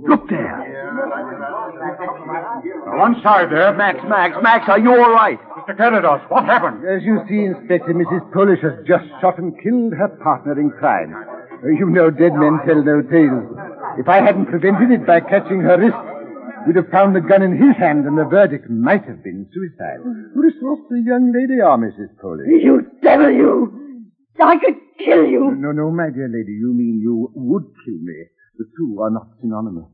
Look 0.07 0.29
there. 0.29 0.59
One 2.99 3.15
side 3.23 3.51
there. 3.51 3.73
Max, 3.75 3.99
Max, 4.09 4.37
Max, 4.43 4.69
are 4.69 4.79
you 4.79 4.91
all 4.91 5.13
right? 5.13 5.39
Mr. 5.57 5.77
Carrados, 5.77 6.29
what 6.29 6.45
happened? 6.45 6.85
As 6.87 7.03
you 7.03 7.21
see, 7.29 7.45
Inspector, 7.45 7.95
Mrs. 7.95 8.33
Polish 8.33 8.61
has 8.63 8.75
just 8.87 9.05
shot 9.21 9.39
and 9.39 9.55
killed 9.63 9.95
her 9.95 10.09
partner 10.23 10.61
in 10.61 10.71
crime. 10.71 11.15
You 11.65 11.89
know 11.89 12.11
dead 12.11 12.35
men 12.35 12.59
tell 12.67 12.83
no 12.83 13.01
tales. 13.01 13.57
If 13.99 14.09
I 14.09 14.21
hadn't 14.21 14.47
prevented 14.47 14.91
it 14.91 15.07
by 15.07 15.21
catching 15.21 15.61
her 15.61 15.79
wrist, 15.79 15.97
we'd 16.67 16.77
have 16.77 16.89
found 16.91 17.15
the 17.15 17.21
gun 17.21 17.43
in 17.43 17.53
his 17.53 17.77
hand 17.77 18.07
and 18.07 18.17
the 18.17 18.25
verdict 18.25 18.69
might 18.71 19.05
have 19.05 19.23
been 19.23 19.49
suicide. 19.53 20.01
What 20.35 20.47
a 20.47 20.53
saucy 20.61 21.03
young 21.05 21.33
lady 21.33 21.61
ah, 21.63 21.65
you 21.65 21.65
are, 21.65 21.79
Mrs. 21.79 22.19
Polish. 22.21 22.47
You 22.49 22.87
devil, 23.03 23.31
you! 23.31 24.11
I 24.41 24.57
could 24.57 24.77
kill 24.99 25.25
you! 25.25 25.55
No, 25.57 25.73
no, 25.73 25.91
my 25.91 26.11
dear 26.11 26.29
lady, 26.29 26.53
you 26.53 26.73
mean 26.75 27.01
you 27.03 27.31
would 27.35 27.65
kill 27.85 27.99
me. 28.01 28.25
The 28.59 28.65
two 28.77 29.01
are 29.01 29.11
not 29.11 29.29
synonymous. 29.41 29.91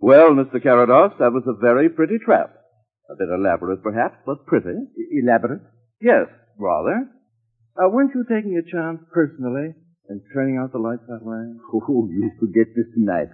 Well, 0.00 0.30
Mr. 0.30 0.62
Carrados, 0.62 1.18
that 1.18 1.32
was 1.32 1.42
a 1.48 1.58
very 1.60 1.88
pretty 1.88 2.18
trap. 2.24 2.54
A 3.10 3.14
bit 3.16 3.28
elaborate, 3.28 3.82
perhaps, 3.82 4.16
but 4.24 4.46
pretty. 4.46 4.74
Elaborate? 5.10 5.62
Yes, 6.00 6.26
rather. 6.58 7.08
Uh, 7.76 7.88
weren't 7.88 8.14
you 8.14 8.24
taking 8.24 8.56
a 8.56 8.70
chance 8.70 9.00
personally 9.12 9.74
and 10.08 10.20
turning 10.32 10.56
out 10.56 10.72
the 10.72 10.78
lights 10.78 11.04
that 11.08 11.22
way? 11.22 11.52
Oh, 11.88 12.08
you 12.10 12.30
forget 12.40 12.74
this 12.74 12.86
tonight. 12.94 13.28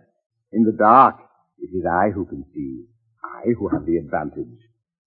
In 0.52 0.64
the 0.64 0.76
dark, 0.76 1.16
it 1.58 1.70
is 1.74 1.84
I 1.86 2.10
who 2.10 2.26
can 2.26 2.44
see. 2.54 2.84
I 3.24 3.50
who 3.58 3.68
have 3.68 3.86
the 3.86 3.96
advantage. 3.96 4.58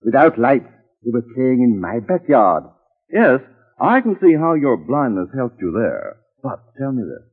Without 0.02 0.40
light, 0.40 0.66
you 1.04 1.12
were 1.12 1.34
playing 1.36 1.62
in 1.62 1.80
my 1.80 2.00
backyard. 2.00 2.64
Yes, 3.12 3.40
I 3.80 4.02
can 4.02 4.18
see 4.22 4.34
how 4.34 4.54
your 4.54 4.78
blindness 4.78 5.30
helped 5.36 5.62
you 5.62 5.72
there. 5.72 6.18
But 6.42 6.60
tell 6.78 6.92
me 6.92 7.04
this. 7.04 7.28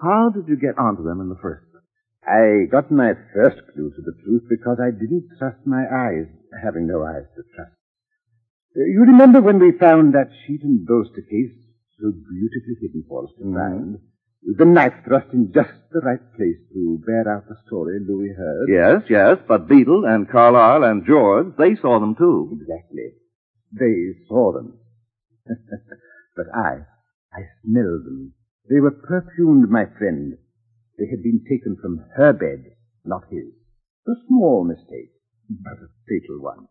How 0.00 0.30
did 0.30 0.48
you 0.48 0.56
get 0.56 0.78
onto 0.78 1.02
them 1.04 1.20
in 1.20 1.28
the 1.28 1.40
first 1.42 1.64
place? 1.70 1.82
I 2.22 2.70
got 2.70 2.90
my 2.90 3.12
first 3.34 3.58
clue 3.74 3.90
to 3.90 4.02
the 4.02 4.14
truth 4.24 4.44
because 4.48 4.78
I 4.80 4.90
didn't 4.90 5.28
trust 5.38 5.58
my 5.66 5.82
eyes, 5.82 6.26
having 6.62 6.86
no 6.86 7.02
eyes 7.04 7.26
to 7.36 7.42
trust. 7.54 7.77
You 8.86 9.00
remember 9.00 9.40
when 9.40 9.58
we 9.58 9.72
found 9.72 10.14
that 10.14 10.30
sheet 10.46 10.62
and 10.62 10.86
bolster 10.86 11.22
case 11.22 11.50
so 11.98 12.12
beautifully 12.12 12.76
hidden 12.80 13.04
for 13.08 13.24
us 13.24 13.30
to 13.38 13.52
find? 13.52 13.98
With 14.46 14.58
the 14.58 14.66
knife 14.66 14.94
thrust 15.04 15.32
in 15.32 15.50
just 15.52 15.74
the 15.90 15.98
right 15.98 16.22
place 16.36 16.62
to 16.72 17.02
bear 17.04 17.26
out 17.28 17.48
the 17.48 17.56
story 17.66 17.98
Louis 17.98 18.30
heard? 18.36 18.68
Yes, 18.70 19.02
yes, 19.10 19.38
but 19.48 19.66
Beadle 19.66 20.04
and 20.06 20.30
Carlyle 20.30 20.84
and 20.84 21.04
George, 21.04 21.56
they 21.58 21.74
saw 21.74 21.98
them 21.98 22.14
too. 22.14 22.56
Exactly. 22.60 23.14
They 23.72 24.14
saw 24.28 24.52
them. 24.52 24.78
but 26.36 26.46
I, 26.54 26.86
I 27.34 27.40
smelled 27.64 28.04
them. 28.06 28.34
They 28.70 28.78
were 28.78 28.92
perfumed, 28.92 29.68
my 29.70 29.86
friend. 29.98 30.38
They 30.98 31.06
had 31.10 31.22
been 31.24 31.42
taken 31.50 31.76
from 31.82 32.04
her 32.16 32.32
bed, 32.32 32.76
not 33.04 33.24
his. 33.28 33.50
A 34.06 34.14
small 34.28 34.64
mistake, 34.64 35.10
but 35.50 35.82
a 35.82 35.90
fatal 36.06 36.40
one. 36.40 36.68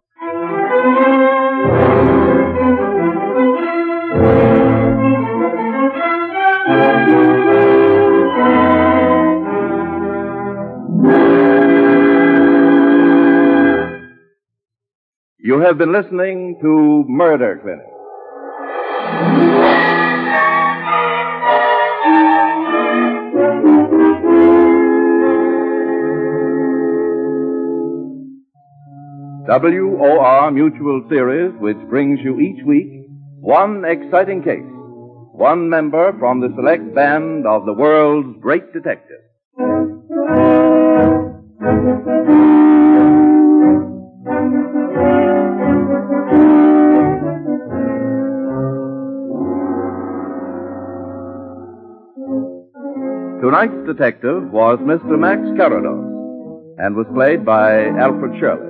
You 15.40 15.62
have 15.62 15.78
been 15.78 15.94
listening 15.94 16.60
to 16.62 17.06
Murder 17.08 17.60
Clinic. 17.64 17.97
WOR 29.48 30.52
Mutual 30.52 31.06
Series, 31.08 31.54
which 31.62 31.78
brings 31.90 32.20
you 32.20 32.38
each 32.38 32.66
week 32.66 33.08
one 33.40 33.86
exciting 33.86 34.44
case, 34.44 34.60
one 35.32 35.70
member 35.70 36.12
from 36.20 36.42
the 36.42 36.52
select 36.58 36.94
band 36.94 37.48
of 37.48 37.66
the 37.66 37.72
world's 37.72 38.38
great 38.42 38.74
detectives. 38.74 39.24
Tonight's 53.42 53.88
detective 53.88 54.52
was 54.52 54.78
Mr. 54.80 55.18
Max 55.18 55.40
Carrados 55.58 56.04
and 56.80 56.98
was 56.98 57.06
played 57.14 57.46
by 57.46 57.86
Alfred 57.98 58.38
Shirley. 58.42 58.67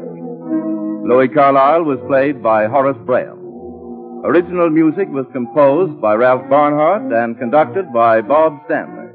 Louis 1.08 1.30
Carlyle 1.30 1.84
was 1.84 2.00
played 2.06 2.44
by 2.44 2.68
Horace 2.68 2.98
Braham. 3.06 3.40
Original 4.26 4.70
music 4.70 5.08
was 5.08 5.26
composed 5.32 6.02
by 6.02 6.14
Ralph 6.16 6.50
Barnhart 6.50 7.14
and 7.14 7.40
conducted 7.40 7.94
by 7.94 8.20
Bob 8.20 8.60
Stanley. 8.66 9.08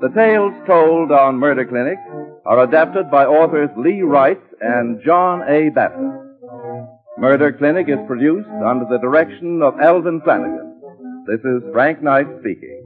The 0.00 0.10
tales 0.16 0.52
told 0.66 1.12
on 1.12 1.38
Murder 1.38 1.64
Clinic 1.64 1.98
are 2.44 2.64
adapted 2.64 3.08
by 3.08 3.24
authors 3.24 3.70
Lee 3.78 4.02
Wright 4.02 4.40
and 4.60 5.00
John 5.06 5.42
A. 5.48 5.68
Bassett. 5.68 6.26
Murder 7.18 7.52
Clinic 7.52 7.88
is 7.88 8.04
produced 8.08 8.48
under 8.66 8.84
the 8.90 8.98
direction 8.98 9.62
of 9.62 9.78
Elvin 9.80 10.20
Flanagan. 10.22 10.74
This 11.28 11.40
is 11.40 11.62
Frank 11.72 12.02
Knight 12.02 12.26
speaking. 12.40 12.82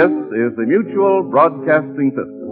This 0.00 0.08
is 0.08 0.56
the 0.56 0.64
Mutual 0.66 1.24
Broadcasting 1.24 2.12
System. 2.12 2.48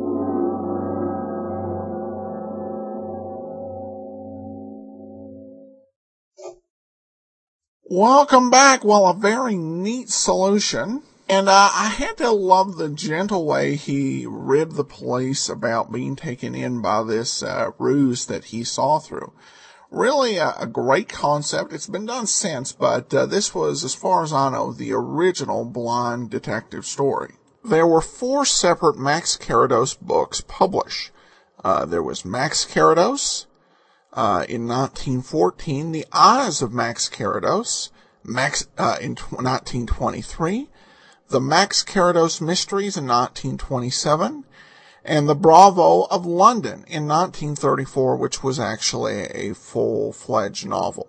Welcome 7.84 8.50
back. 8.50 8.84
Well, 8.84 9.06
a 9.06 9.14
very 9.14 9.56
neat 9.56 10.11
solution. 10.11 11.02
And 11.26 11.48
uh, 11.48 11.70
I 11.72 11.88
had 11.88 12.18
to 12.18 12.30
love 12.32 12.76
the 12.76 12.90
gentle 12.90 13.46
way 13.46 13.76
he 13.76 14.26
rid 14.28 14.72
the 14.72 14.84
police 14.84 15.48
about 15.48 15.90
being 15.90 16.16
taken 16.16 16.54
in 16.54 16.82
by 16.82 17.02
this 17.02 17.42
uh, 17.42 17.70
ruse 17.78 18.26
that 18.26 18.44
he 18.44 18.62
saw 18.62 18.98
through. 18.98 19.32
Really 19.90 20.37
a, 20.37 20.55
a 20.59 20.66
great 20.66 21.09
concept. 21.09 21.72
It's 21.72 21.87
been 21.87 22.07
done 22.07 22.27
since, 22.27 22.72
but 22.72 23.12
uh, 23.14 23.27
this 23.27 23.55
was, 23.55 23.85
as 23.85 23.94
far 23.94 24.22
as 24.22 24.33
I 24.33 24.51
know, 24.51 24.72
the 24.72 24.92
original 24.92 25.64
blind 25.64 26.31
detective 26.31 26.85
story. 26.85 27.35
There 27.64 27.87
were 27.87 28.01
four 28.01 28.44
separate 28.44 28.98
Max 28.98 29.37
Carrados 29.37 29.94
books 29.94 30.42
published. 30.46 31.11
Uh, 31.64 31.85
there 31.85 32.03
was 32.03 32.24
Max 32.24 32.64
Carrados, 32.64 33.46
uh, 34.12 34.44
in 34.48 34.66
1914, 34.66 35.92
The 35.92 36.07
Eyes 36.12 36.62
of 36.62 36.72
Max 36.72 37.09
Carrados, 37.09 37.90
Max, 38.24 38.68
uh, 38.77 38.96
in 39.01 39.14
tw- 39.14 39.33
1923, 39.33 40.68
The 41.29 41.40
Max 41.40 41.83
Carrados 41.83 42.40
Mysteries 42.40 42.96
in 42.96 43.07
1927, 43.07 44.44
and 45.09 45.27
The 45.27 45.35
Bravo 45.35 46.03
of 46.11 46.27
London 46.27 46.85
in 46.87 47.09
1934, 47.09 48.16
which 48.16 48.42
was 48.42 48.61
actually 48.61 49.23
a 49.23 49.55
full-fledged 49.55 50.66
novel. 50.66 51.09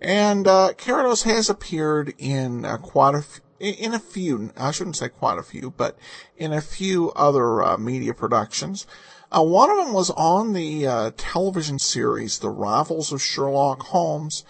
And, 0.00 0.48
uh, 0.48 0.72
Carrados 0.76 1.22
has 1.22 1.48
appeared 1.48 2.12
in 2.18 2.64
uh, 2.64 2.76
quite 2.78 3.14
in 3.60 3.94
a 3.94 4.00
few, 4.00 4.50
I 4.56 4.72
shouldn't 4.72 4.96
say 4.96 5.08
quite 5.08 5.38
a 5.38 5.44
few, 5.44 5.72
but 5.76 5.96
in 6.36 6.52
a 6.52 6.60
few 6.60 7.12
other 7.12 7.62
uh, 7.62 7.78
media 7.78 8.12
productions. 8.12 8.84
Uh, 9.30 9.44
one 9.44 9.70
of 9.70 9.76
them 9.76 9.94
was 9.94 10.10
on 10.10 10.52
the 10.52 10.86
uh, 10.86 11.10
television 11.16 11.78
series 11.78 12.40
The 12.40 12.50
Rivals 12.50 13.12
of 13.12 13.22
Sherlock 13.22 13.84
Holmes 13.84 14.44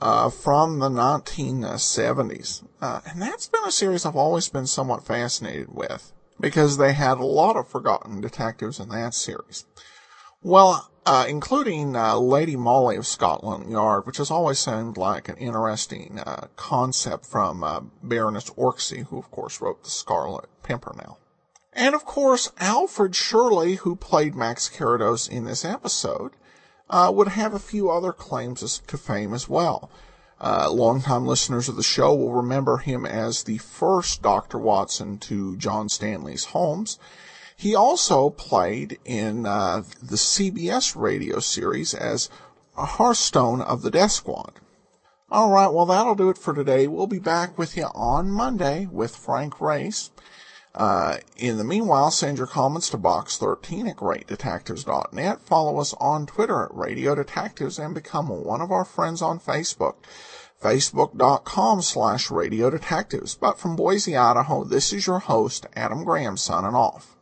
uh, 0.00 0.30
from 0.30 0.78
the 0.78 0.88
1970s. 0.88 2.64
Uh, 2.80 3.00
and 3.06 3.20
that's 3.20 3.46
been 3.46 3.64
a 3.64 3.70
series 3.70 4.06
I've 4.06 4.16
always 4.16 4.48
been 4.48 4.66
somewhat 4.66 5.04
fascinated 5.04 5.68
with 5.68 6.12
because 6.40 6.76
they 6.76 6.92
had 6.92 7.18
a 7.18 7.24
lot 7.24 7.56
of 7.56 7.68
forgotten 7.68 8.20
detectives 8.20 8.78
in 8.78 8.88
that 8.90 9.14
series. 9.14 9.64
Well, 10.42 10.90
uh, 11.04 11.24
including 11.26 11.96
uh, 11.96 12.16
Lady 12.18 12.54
Molly 12.54 12.96
of 12.96 13.06
Scotland 13.06 13.70
Yard, 13.70 14.06
which 14.06 14.18
has 14.18 14.30
always 14.30 14.58
seemed 14.58 14.96
like 14.96 15.28
an 15.28 15.36
interesting 15.36 16.20
uh, 16.20 16.48
concept 16.54 17.26
from 17.26 17.64
uh, 17.64 17.80
Baroness 18.02 18.50
Orczy, 18.50 19.06
who 19.06 19.18
of 19.18 19.30
course 19.30 19.60
wrote 19.60 19.82
The 19.82 19.90
Scarlet 19.90 20.48
Pimpernel. 20.62 21.18
And 21.72 21.94
of 21.94 22.04
course, 22.04 22.52
Alfred 22.58 23.16
Shirley, 23.16 23.76
who 23.76 23.96
played 23.96 24.34
Max 24.34 24.68
Carrados 24.68 25.28
in 25.28 25.44
this 25.44 25.64
episode, 25.64 26.32
uh, 26.90 27.10
would 27.14 27.28
have 27.28 27.54
a 27.54 27.58
few 27.58 27.90
other 27.90 28.12
claims 28.12 28.80
to 28.86 28.98
fame 28.98 29.32
as 29.32 29.48
well. 29.48 29.90
Uh, 30.40 30.70
longtime 30.70 31.26
listeners 31.26 31.68
of 31.68 31.76
the 31.76 31.82
show 31.82 32.14
will 32.14 32.32
remember 32.32 32.78
him 32.78 33.04
as 33.04 33.42
the 33.42 33.58
first 33.58 34.22
Dr. 34.22 34.58
Watson 34.58 35.18
to 35.18 35.56
John 35.56 35.88
Stanley's 35.88 36.46
Holmes. 36.46 36.98
He 37.56 37.74
also 37.74 38.30
played 38.30 38.98
in 39.04 39.46
uh, 39.46 39.82
the 40.00 40.16
CBS 40.16 40.94
radio 40.94 41.40
series 41.40 41.92
as 41.92 42.30
Hearthstone 42.76 43.60
of 43.60 43.82
the 43.82 43.90
Death 43.90 44.12
Squad. 44.12 44.52
All 45.30 45.50
right, 45.50 45.66
well, 45.66 45.86
that'll 45.86 46.14
do 46.14 46.30
it 46.30 46.38
for 46.38 46.54
today. 46.54 46.86
We'll 46.86 47.08
be 47.08 47.18
back 47.18 47.58
with 47.58 47.76
you 47.76 47.88
on 47.94 48.30
Monday 48.30 48.86
with 48.90 49.16
Frank 49.16 49.60
Race. 49.60 50.10
Uh, 50.74 51.18
in 51.36 51.58
the 51.58 51.64
meanwhile, 51.64 52.10
send 52.10 52.38
your 52.38 52.46
comments 52.46 52.88
to 52.90 52.96
box13 52.96 53.90
at 53.90 53.96
greatdetectives.net. 53.96 55.40
Follow 55.40 55.80
us 55.80 55.94
on 55.94 56.26
Twitter 56.26 56.64
at 56.64 56.74
Radio 56.74 57.16
Detectives 57.16 57.78
and 57.78 57.92
become 57.94 58.28
one 58.28 58.60
of 58.60 58.70
our 58.70 58.84
friends 58.84 59.20
on 59.20 59.40
Facebook. 59.40 59.96
Facebook.com 60.62 61.82
slash 61.82 62.30
Radio 62.30 62.70
Detectives. 62.70 63.34
But 63.34 63.58
from 63.58 63.76
Boise, 63.76 64.16
Idaho, 64.16 64.64
this 64.64 64.92
is 64.92 65.06
your 65.06 65.20
host, 65.20 65.66
Adam 65.76 66.04
Graham, 66.04 66.36
signing 66.36 66.74
off. 66.74 67.17